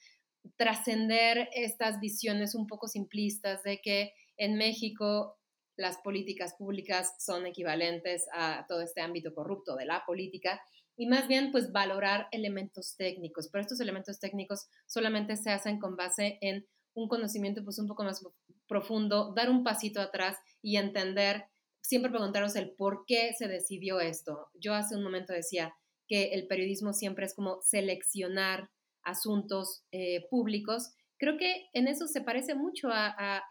trascender 0.56 1.48
estas 1.54 2.00
visiones 2.00 2.54
un 2.54 2.66
poco 2.66 2.86
simplistas 2.86 3.62
de 3.62 3.80
que 3.80 4.12
en 4.36 4.56
México 4.56 5.38
las 5.76 5.98
políticas 5.98 6.54
públicas 6.54 7.14
son 7.18 7.46
equivalentes 7.46 8.26
a 8.32 8.66
todo 8.68 8.82
este 8.82 9.00
ámbito 9.00 9.34
corrupto 9.34 9.74
de 9.74 9.86
la 9.86 10.04
política 10.06 10.60
y 10.96 11.06
más 11.06 11.26
bien 11.26 11.50
pues 11.50 11.72
valorar 11.72 12.28
elementos 12.30 12.94
técnicos, 12.96 13.48
pero 13.50 13.62
estos 13.62 13.80
elementos 13.80 14.20
técnicos 14.20 14.68
solamente 14.86 15.36
se 15.36 15.50
hacen 15.50 15.80
con 15.80 15.96
base 15.96 16.38
en 16.40 16.66
un 16.94 17.08
conocimiento 17.08 17.64
pues 17.64 17.78
un 17.78 17.88
poco 17.88 18.04
más 18.04 18.24
profundo, 18.68 19.32
dar 19.34 19.50
un 19.50 19.64
pasito 19.64 20.00
atrás 20.00 20.36
y 20.62 20.76
entender, 20.76 21.44
siempre 21.84 22.10
preguntarnos 22.10 22.56
el 22.56 22.74
por 22.74 23.04
qué 23.06 23.32
se 23.38 23.46
decidió 23.46 24.00
esto. 24.00 24.48
Yo 24.54 24.74
hace 24.74 24.96
un 24.96 25.04
momento 25.04 25.32
decía, 25.32 25.72
que 26.08 26.34
el 26.34 26.46
periodismo 26.46 26.92
siempre 26.92 27.26
es 27.26 27.34
como 27.34 27.60
seleccionar 27.62 28.70
asuntos 29.02 29.84
eh, 29.92 30.26
públicos, 30.30 30.94
creo 31.18 31.36
que 31.36 31.66
en 31.72 31.88
eso 31.88 32.06
se 32.06 32.20
parece 32.20 32.54
mucho 32.54 32.88
a, 32.90 33.42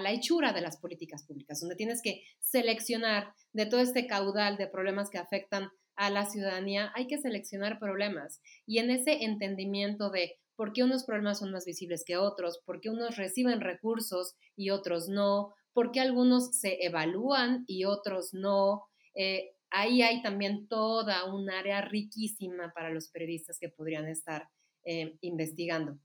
la 0.00 0.10
hechura 0.10 0.54
de 0.54 0.62
las 0.62 0.78
políticas 0.78 1.26
públicas, 1.26 1.60
donde 1.60 1.76
tienes 1.76 2.00
que 2.02 2.22
seleccionar 2.40 3.34
de 3.52 3.66
todo 3.66 3.80
este 3.80 4.06
caudal 4.06 4.56
de 4.56 4.66
problemas 4.66 5.10
que 5.10 5.18
afectan 5.18 5.68
a 5.96 6.08
la 6.08 6.24
ciudadanía, 6.24 6.90
hay 6.94 7.06
que 7.06 7.18
seleccionar 7.18 7.78
problemas. 7.78 8.40
Y 8.64 8.78
en 8.78 8.90
ese 8.90 9.24
entendimiento 9.24 10.10
de 10.10 10.40
por 10.56 10.72
qué 10.72 10.84
unos 10.84 11.04
problemas 11.04 11.38
son 11.38 11.52
más 11.52 11.64
visibles 11.64 12.04
que 12.06 12.16
otros, 12.16 12.60
por 12.64 12.80
qué 12.80 12.90
unos 12.90 13.16
reciben 13.16 13.60
recursos 13.60 14.34
y 14.56 14.70
otros 14.70 15.08
no, 15.08 15.54
por 15.72 15.92
qué 15.92 16.00
algunos 16.00 16.58
se 16.58 16.84
evalúan 16.84 17.64
y 17.66 17.84
otros 17.84 18.34
no, 18.34 18.84
eh, 19.14 19.52
ahí 19.70 20.02
hay 20.02 20.22
también 20.22 20.68
toda 20.68 21.24
un 21.32 21.50
área 21.50 21.80
riquísima 21.80 22.72
para 22.74 22.90
los 22.90 23.08
periodistas 23.08 23.58
que 23.58 23.68
podrían 23.68 24.06
estar 24.06 24.48
eh, 24.84 25.16
investigando. 25.20 25.98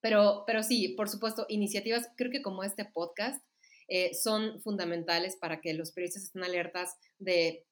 Pero, 0.00 0.44
pero 0.46 0.62
sí, 0.62 0.94
por 0.96 1.08
supuesto, 1.08 1.46
iniciativas, 1.48 2.08
creo 2.16 2.30
que 2.30 2.42
como 2.42 2.64
este 2.64 2.84
podcast, 2.84 3.42
eh, 3.88 4.14
son 4.14 4.60
fundamentales 4.62 5.36
para 5.36 5.60
que 5.60 5.74
los 5.74 5.92
periodistas 5.92 6.24
estén 6.24 6.44
alertas 6.44 6.96
de 7.18 7.66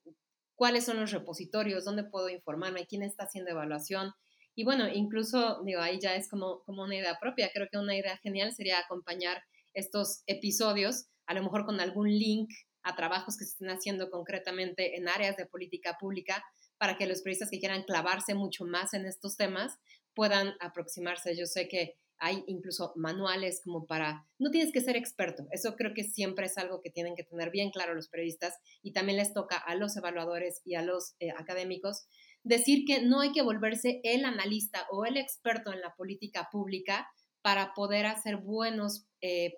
cuáles 0.55 0.85
son 0.85 1.01
los 1.01 1.13
repositorios, 1.13 1.85
dónde 1.85 2.05
puedo 2.05 2.29
informarme, 2.29 2.87
quién 2.87 3.03
está 3.03 3.25
haciendo 3.25 3.51
evaluación. 3.51 4.13
Y 4.61 4.65
bueno, 4.65 4.89
incluso, 4.93 5.63
digo, 5.65 5.81
ahí 5.81 5.99
ya 5.99 6.15
es 6.17 6.29
como, 6.29 6.63
como 6.65 6.83
una 6.83 6.95
idea 6.95 7.17
propia. 7.19 7.51
Creo 7.51 7.67
que 7.73 7.79
una 7.79 7.97
idea 7.97 8.19
genial 8.19 8.53
sería 8.53 8.79
acompañar 8.79 9.43
estos 9.73 10.23
episodios, 10.27 11.07
a 11.25 11.33
lo 11.33 11.43
mejor 11.43 11.65
con 11.65 11.81
algún 11.81 12.11
link 12.11 12.51
a 12.83 12.95
trabajos 12.95 13.39
que 13.39 13.47
se 13.47 13.53
estén 13.53 13.71
haciendo 13.71 14.11
concretamente 14.11 14.99
en 14.99 15.09
áreas 15.09 15.39
de 15.39 15.47
política 15.47 15.97
pública, 15.99 16.45
para 16.77 16.99
que 16.99 17.07
los 17.07 17.23
periodistas 17.23 17.49
que 17.49 17.59
quieran 17.59 17.85
clavarse 17.85 18.35
mucho 18.35 18.67
más 18.67 18.93
en 18.93 19.07
estos 19.07 19.39
temas 19.39 19.79
puedan 20.15 20.53
aproximarse. 20.61 21.35
Yo 21.35 21.47
sé 21.47 21.67
que 21.67 21.95
hay 22.19 22.45
incluso 22.47 22.93
manuales 22.97 23.63
como 23.65 23.87
para, 23.87 24.27
no 24.39 24.51
tienes 24.51 24.73
que 24.75 24.83
ser 24.83 24.95
experto, 24.95 25.47
eso 25.53 25.75
creo 25.75 25.95
que 25.95 26.05
siempre 26.05 26.47
es 26.47 26.59
algo 26.59 26.83
que 26.83 26.91
tienen 26.91 27.17
que 27.17 27.25
tener 27.25 27.51
bien 27.51 27.71
claro 27.71 27.95
los 27.95 28.09
periodistas 28.09 28.59
y 28.83 28.93
también 28.93 29.17
les 29.17 29.33
toca 29.33 29.57
a 29.57 29.75
los 29.75 29.97
evaluadores 29.97 30.61
y 30.67 30.75
a 30.75 30.83
los 30.83 31.15
eh, 31.19 31.31
académicos 31.31 32.07
decir 32.43 32.85
que 32.87 33.03
no 33.03 33.21
hay 33.21 33.33
que 33.33 33.43
volverse 33.43 34.01
el 34.05 34.25
analista 34.25 34.87
o 34.91 35.05
el 35.05 35.17
experto 35.17 35.73
en 35.73 35.81
la 35.81 35.95
política 35.95 36.49
pública 36.51 37.09
para 37.43 37.75
poder 37.75 38.07
hacer 38.07 38.37
buenos 38.37 39.07
eh, 39.21 39.55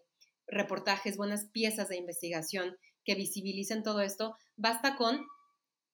reportajes, 0.47 1.17
buenas 1.17 1.47
piezas 1.47 1.89
de 1.89 1.97
investigación 1.97 2.77
que 3.05 3.15
visibilicen 3.15 3.83
todo 3.83 4.01
esto. 4.01 4.37
Basta 4.57 4.97
con 4.97 5.27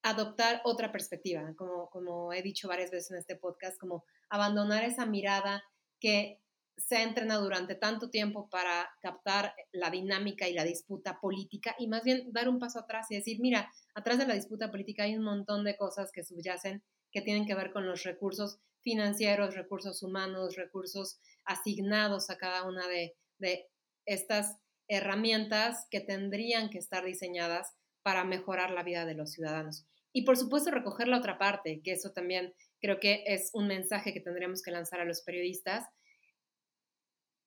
adoptar 0.01 0.61
otra 0.63 0.91
perspectiva, 0.91 1.53
como, 1.57 1.89
como 1.89 2.33
he 2.33 2.41
dicho 2.41 2.67
varias 2.67 2.91
veces 2.91 3.11
en 3.11 3.17
este 3.17 3.35
podcast, 3.35 3.77
como 3.79 4.05
abandonar 4.29 4.83
esa 4.83 5.05
mirada 5.05 5.63
que 5.99 6.41
se 6.79 6.97
ha 6.97 7.03
entrenado 7.03 7.43
durante 7.43 7.75
tanto 7.75 8.09
tiempo 8.09 8.49
para 8.49 8.89
captar 9.01 9.53
la 9.71 9.89
dinámica 9.89 10.47
y 10.47 10.53
la 10.53 10.63
disputa 10.63 11.19
política 11.19 11.75
y 11.77 11.87
más 11.87 12.03
bien 12.03 12.31
dar 12.31 12.49
un 12.49 12.59
paso 12.59 12.79
atrás 12.79 13.07
y 13.09 13.15
decir, 13.15 13.39
mira, 13.39 13.71
atrás 13.93 14.17
de 14.17 14.27
la 14.27 14.33
disputa 14.33 14.71
política 14.71 15.03
hay 15.03 15.15
un 15.15 15.23
montón 15.23 15.63
de 15.63 15.77
cosas 15.77 16.11
que 16.11 16.23
subyacen 16.23 16.83
que 17.11 17.21
tienen 17.21 17.45
que 17.45 17.55
ver 17.55 17.71
con 17.71 17.85
los 17.85 18.03
recursos 18.03 18.59
financieros, 18.81 19.55
recursos 19.55 20.03
humanos, 20.03 20.55
recursos 20.55 21.19
asignados 21.45 22.29
a 22.29 22.37
cada 22.37 22.67
una 22.67 22.87
de, 22.87 23.15
de 23.37 23.67
estas 24.05 24.57
herramientas 24.87 25.85
que 25.91 26.01
tendrían 26.01 26.69
que 26.69 26.77
estar 26.77 27.03
diseñadas 27.03 27.75
para 28.03 28.23
mejorar 28.23 28.71
la 28.71 28.83
vida 28.83 29.05
de 29.05 29.15
los 29.15 29.31
ciudadanos. 29.31 29.85
Y 30.11 30.23
por 30.23 30.37
supuesto 30.37 30.71
recoger 30.71 31.07
la 31.07 31.19
otra 31.19 31.37
parte, 31.37 31.81
que 31.83 31.91
eso 31.91 32.11
también 32.11 32.53
creo 32.81 32.99
que 32.99 33.23
es 33.27 33.51
un 33.53 33.67
mensaje 33.67 34.13
que 34.13 34.21
tendríamos 34.21 34.61
que 34.61 34.71
lanzar 34.71 34.99
a 34.99 35.05
los 35.05 35.21
periodistas. 35.21 35.85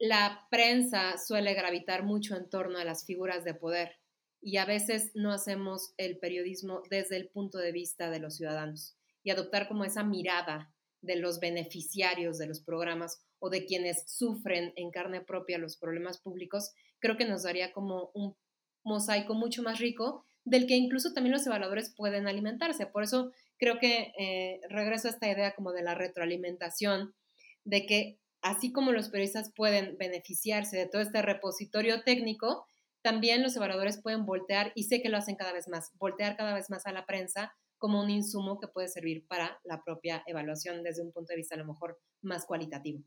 La 0.04 0.48
prensa 0.50 1.16
suele 1.16 1.54
gravitar 1.54 2.02
mucho 2.02 2.34
en 2.34 2.50
torno 2.50 2.76
a 2.76 2.84
las 2.84 3.06
figuras 3.06 3.44
de 3.44 3.54
poder 3.54 4.00
y 4.40 4.56
a 4.56 4.64
veces 4.64 5.12
no 5.14 5.30
hacemos 5.30 5.94
el 5.96 6.18
periodismo 6.18 6.82
desde 6.90 7.16
el 7.16 7.28
punto 7.28 7.58
de 7.58 7.70
vista 7.70 8.10
de 8.10 8.18
los 8.18 8.34
ciudadanos 8.34 8.96
y 9.22 9.30
adoptar 9.30 9.68
como 9.68 9.84
esa 9.84 10.02
mirada 10.02 10.74
de 11.02 11.14
los 11.14 11.38
beneficiarios 11.38 12.36
de 12.36 12.48
los 12.48 12.60
programas 12.60 13.22
o 13.38 13.48
de 13.48 13.64
quienes 13.64 14.02
sufren 14.08 14.72
en 14.74 14.90
carne 14.90 15.20
propia 15.20 15.58
los 15.58 15.76
problemas 15.76 16.20
públicos, 16.20 16.72
creo 16.98 17.16
que 17.16 17.24
nos 17.24 17.44
daría 17.44 17.72
como 17.72 18.10
un 18.12 18.34
mosaico 18.82 19.34
mucho 19.34 19.62
más 19.62 19.78
rico 19.78 20.26
del 20.42 20.66
que 20.66 20.74
incluso 20.74 21.12
también 21.12 21.34
los 21.34 21.46
evaluadores 21.46 21.94
pueden 21.96 22.26
alimentarse. 22.26 22.86
Por 22.86 23.04
eso 23.04 23.30
creo 23.56 23.78
que 23.78 24.12
eh, 24.18 24.60
regreso 24.68 25.06
a 25.06 25.12
esta 25.12 25.30
idea 25.30 25.54
como 25.54 25.70
de 25.70 25.84
la 25.84 25.94
retroalimentación, 25.94 27.14
de 27.62 27.86
que 27.86 28.18
así 28.42 28.72
como 28.72 28.92
los 28.92 29.08
periodistas 29.08 29.52
pueden 29.54 29.96
beneficiarse 29.98 30.76
de 30.76 30.86
todo 30.86 31.00
este 31.00 31.22
repositorio 31.22 32.02
técnico, 32.02 32.66
también 33.02 33.42
los 33.42 33.56
evaluadores 33.56 34.00
pueden 34.00 34.26
voltear, 34.26 34.72
y 34.74 34.84
sé 34.84 35.02
que 35.02 35.08
lo 35.08 35.16
hacen 35.16 35.36
cada 35.36 35.52
vez 35.52 35.68
más, 35.68 35.90
voltear 35.98 36.36
cada 36.36 36.54
vez 36.54 36.70
más 36.70 36.86
a 36.86 36.92
la 36.92 37.06
prensa 37.06 37.52
como 37.78 38.00
un 38.00 38.10
insumo 38.10 38.60
que 38.60 38.68
puede 38.68 38.88
servir 38.88 39.26
para 39.26 39.58
la 39.64 39.82
propia 39.82 40.22
evaluación 40.26 40.84
desde 40.84 41.02
un 41.02 41.10
punto 41.10 41.32
de 41.32 41.38
vista 41.38 41.56
a 41.56 41.58
lo 41.58 41.66
mejor 41.66 41.98
más 42.20 42.44
cualitativo. 42.44 43.02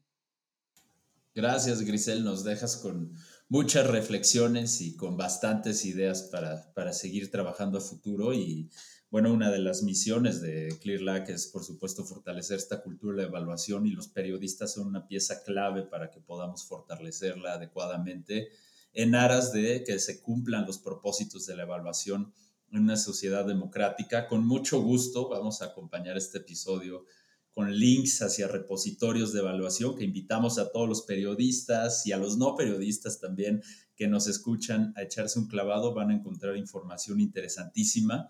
Gracias, 1.34 1.82
Grisel. 1.82 2.24
Nos 2.24 2.44
dejas 2.44 2.78
con 2.78 3.14
muchas 3.48 3.88
reflexiones 3.88 4.82
y 4.82 4.98
con 4.98 5.16
bastantes 5.16 5.86
ideas 5.86 6.24
para, 6.24 6.74
para 6.74 6.92
seguir 6.92 7.32
trabajando 7.32 7.78
a 7.78 7.82
futuro. 7.82 8.34
Y 8.34 8.70
bueno, 9.16 9.32
una 9.32 9.50
de 9.50 9.60
las 9.60 9.82
misiones 9.82 10.42
de 10.42 10.78
ClearLac 10.82 11.30
es, 11.30 11.48
por 11.48 11.64
supuesto, 11.64 12.04
fortalecer 12.04 12.58
esta 12.58 12.84
cultura 12.84 13.16
de 13.16 13.30
evaluación 13.30 13.88
y 13.88 13.92
los 13.92 14.10
periodistas 14.10 14.74
son 14.74 14.88
una 14.88 15.08
pieza 15.08 15.42
clave 15.42 15.84
para 15.84 16.12
que 16.12 16.20
podamos 16.20 16.66
fortalecerla 16.66 17.54
adecuadamente 17.54 18.50
en 18.92 19.16
aras 19.16 19.54
de 19.54 19.86
que 19.86 20.00
se 20.00 20.22
cumplan 20.22 20.66
los 20.66 20.80
propósitos 20.80 21.46
de 21.46 21.56
la 21.56 21.64
evaluación 21.64 22.34
en 22.74 22.80
una 22.80 22.98
sociedad 22.98 23.46
democrática. 23.46 24.28
Con 24.28 24.46
mucho 24.46 24.82
gusto 24.82 25.30
vamos 25.30 25.62
a 25.62 25.68
acompañar 25.68 26.18
este 26.18 26.40
episodio 26.40 27.06
con 27.54 27.74
links 27.74 28.22
hacia 28.22 28.50
repositorios 28.50 29.32
de 29.32 29.40
evaluación 29.40 29.96
que 29.96 30.04
invitamos 30.04 30.60
a 30.60 30.74
todos 30.74 30.90
los 30.90 31.04
periodistas 31.04 32.06
y 32.06 32.12
a 32.12 32.18
los 32.18 32.38
no 32.38 32.58
periodistas 32.58 33.22
también 33.22 33.64
que 33.96 34.10
nos 34.10 34.28
escuchan 34.28 34.92
a 34.98 35.04
echarse 35.04 35.40
un 35.40 35.48
clavado. 35.48 35.94
Van 35.94 36.10
a 36.12 36.16
encontrar 36.16 36.58
información 36.58 37.22
interesantísima. 37.22 38.28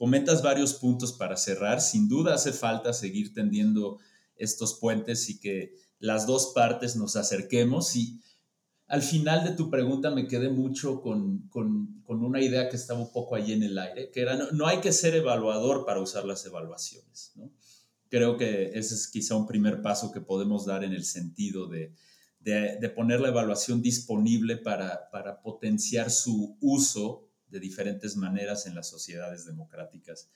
Comentas 0.00 0.42
varios 0.42 0.72
puntos 0.72 1.12
para 1.12 1.36
cerrar. 1.36 1.82
Sin 1.82 2.08
duda 2.08 2.32
hace 2.32 2.52
falta 2.52 2.94
seguir 2.94 3.34
tendiendo 3.34 3.98
estos 4.34 4.78
puentes 4.80 5.28
y 5.28 5.38
que 5.38 5.74
las 5.98 6.26
dos 6.26 6.52
partes 6.54 6.96
nos 6.96 7.16
acerquemos. 7.16 7.94
Y 7.96 8.18
al 8.86 9.02
final 9.02 9.44
de 9.44 9.52
tu 9.52 9.68
pregunta 9.68 10.10
me 10.10 10.26
quedé 10.26 10.48
mucho 10.48 11.02
con, 11.02 11.48
con, 11.48 12.00
con 12.04 12.24
una 12.24 12.40
idea 12.40 12.70
que 12.70 12.76
estaba 12.76 13.00
un 13.00 13.12
poco 13.12 13.34
allí 13.34 13.52
en 13.52 13.64
el 13.64 13.76
aire, 13.76 14.10
que 14.10 14.22
era 14.22 14.36
no, 14.36 14.50
no 14.52 14.66
hay 14.66 14.78
que 14.78 14.92
ser 14.92 15.14
evaluador 15.14 15.84
para 15.84 16.00
usar 16.00 16.24
las 16.24 16.46
evaluaciones. 16.46 17.32
¿no? 17.34 17.52
creo 18.10 18.36
que 18.36 18.72
ese 18.74 18.94
es 18.94 19.08
quizá 19.08 19.36
un 19.36 19.46
primer 19.46 19.80
paso 19.80 20.12
que 20.12 20.20
podemos 20.20 20.66
dar 20.66 20.84
en 20.84 20.92
el 20.92 21.04
sentido 21.04 21.68
de, 21.68 21.94
poner 22.94 23.20
la 23.20 23.28
evaluación 23.28 23.80
disponible 23.80 24.56
para, 24.56 25.08
para, 25.10 25.40
potenciar 25.40 26.10
su 26.10 26.56
uso 26.60 27.29
de 27.50 27.60
diferentes 27.60 28.16
maneras 28.16 28.66
en 28.66 28.74
las 28.74 28.88
sociedades 28.88 29.44
democráticas. 29.44 30.30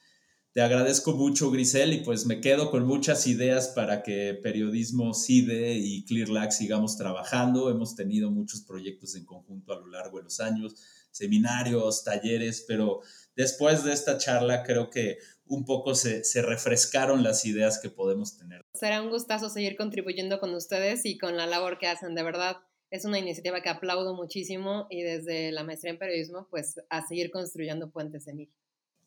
Te 0.55 0.63
agradezco 0.63 1.15
mucho, 1.15 1.51
Grisel, 1.51 1.93
y 1.93 2.01
pues 2.03 2.27
me 2.27 2.41
quedo 2.41 2.71
con 2.71 2.87
muchas 2.87 3.27
ideas 3.27 3.69
para 3.69 4.05
que 4.05 4.39
Periodismo 4.41 5.13
CIDE 5.13 5.75
y 5.75 6.05
ClearLac 6.05 6.53
sigamos 6.53 6.97
trabajando. 6.97 7.71
Hemos 7.71 7.97
tenido 7.97 8.31
muchos 8.31 8.61
proyectos 8.61 9.17
en 9.17 9.25
conjunto 9.25 9.73
a 9.73 9.81
lo 9.81 9.89
largo 9.89 10.19
de 10.19 10.25
los 10.25 10.39
años, 10.39 10.77
seminarios, 11.11 12.05
talleres, 12.05 12.65
pero 12.69 13.01
después 13.35 13.83
de 13.83 13.93
esta 13.93 14.17
charla 14.17 14.63
creo 14.63 14.91
que 14.91 15.19
un 15.47 15.65
poco 15.65 15.97
se, 15.97 16.23
refrescaron 16.43 17.25
las 17.25 17.45
ideas 17.45 17.81
que 17.81 17.91
podemos 17.91 18.37
tener. 18.37 18.63
Será 18.75 19.03
un 19.03 19.11
gustazo 19.11 19.51
seguir 19.51 19.77
contribuyendo 19.77 20.39
con 20.39 20.55
ustedes 20.55 21.05
y 21.05 21.19
con 21.19 21.37
la 21.37 21.47
labor 21.47 21.79
que 21.79 21.89
hacen. 21.89 22.15
De 22.15 22.23
verdad, 22.23 22.59
es 22.95 23.05
una 23.05 23.19
iniciativa 23.19 23.61
que 23.61 23.69
aplaudo 23.69 24.15
muchísimo 24.15 24.87
y 24.89 25.03
desde 25.03 25.51
la 25.51 25.65
maestría 25.65 25.91
en 25.91 25.99
periodismo, 25.99 26.47
pues 26.49 26.81
a 26.89 27.05
seguir 27.05 27.33
construyendo 27.33 27.91
puentes, 27.91 28.29
Emil. 28.29 28.49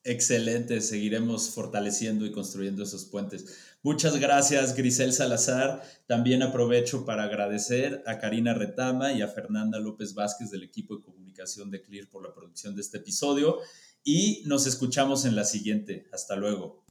Excelente, 0.04 0.82
seguiremos 0.82 1.52
fortaleciendo 1.52 2.26
y 2.26 2.34
construyendo 2.34 2.84
esos 2.84 3.06
puentes. 3.06 3.78
Muchas 3.84 4.19
gracias, 4.19 4.76
Grisel 4.76 5.13
Salazar. 5.13 5.82
También 6.06 6.43
aprovecho 6.43 7.06
para 7.06 7.23
agradecer 7.23 8.04
a 8.06 8.19
Karina 8.19 8.54
Retama 8.54 9.13
y 9.13 9.21
a 9.21 9.30
Fernanda 9.30 9.80
López 9.80 10.13
Vázquez 10.13 10.52
del 10.52 10.63
equipo 10.63 10.97
de 10.97 11.04
comunicación 11.04 11.71
de 11.71 11.82
CLEAR 11.82 12.10
por 12.10 12.23
la 12.28 12.34
producción 12.34 12.76
de 12.76 12.82
este 12.82 12.97
episodio 12.97 13.60
y 14.04 14.43
nos 14.47 14.67
escuchamos 14.67 15.23
en 15.23 15.38
la 15.38 15.45
siguiente. 15.45 16.08
Hasta 16.12 16.36
luego. 16.36 16.87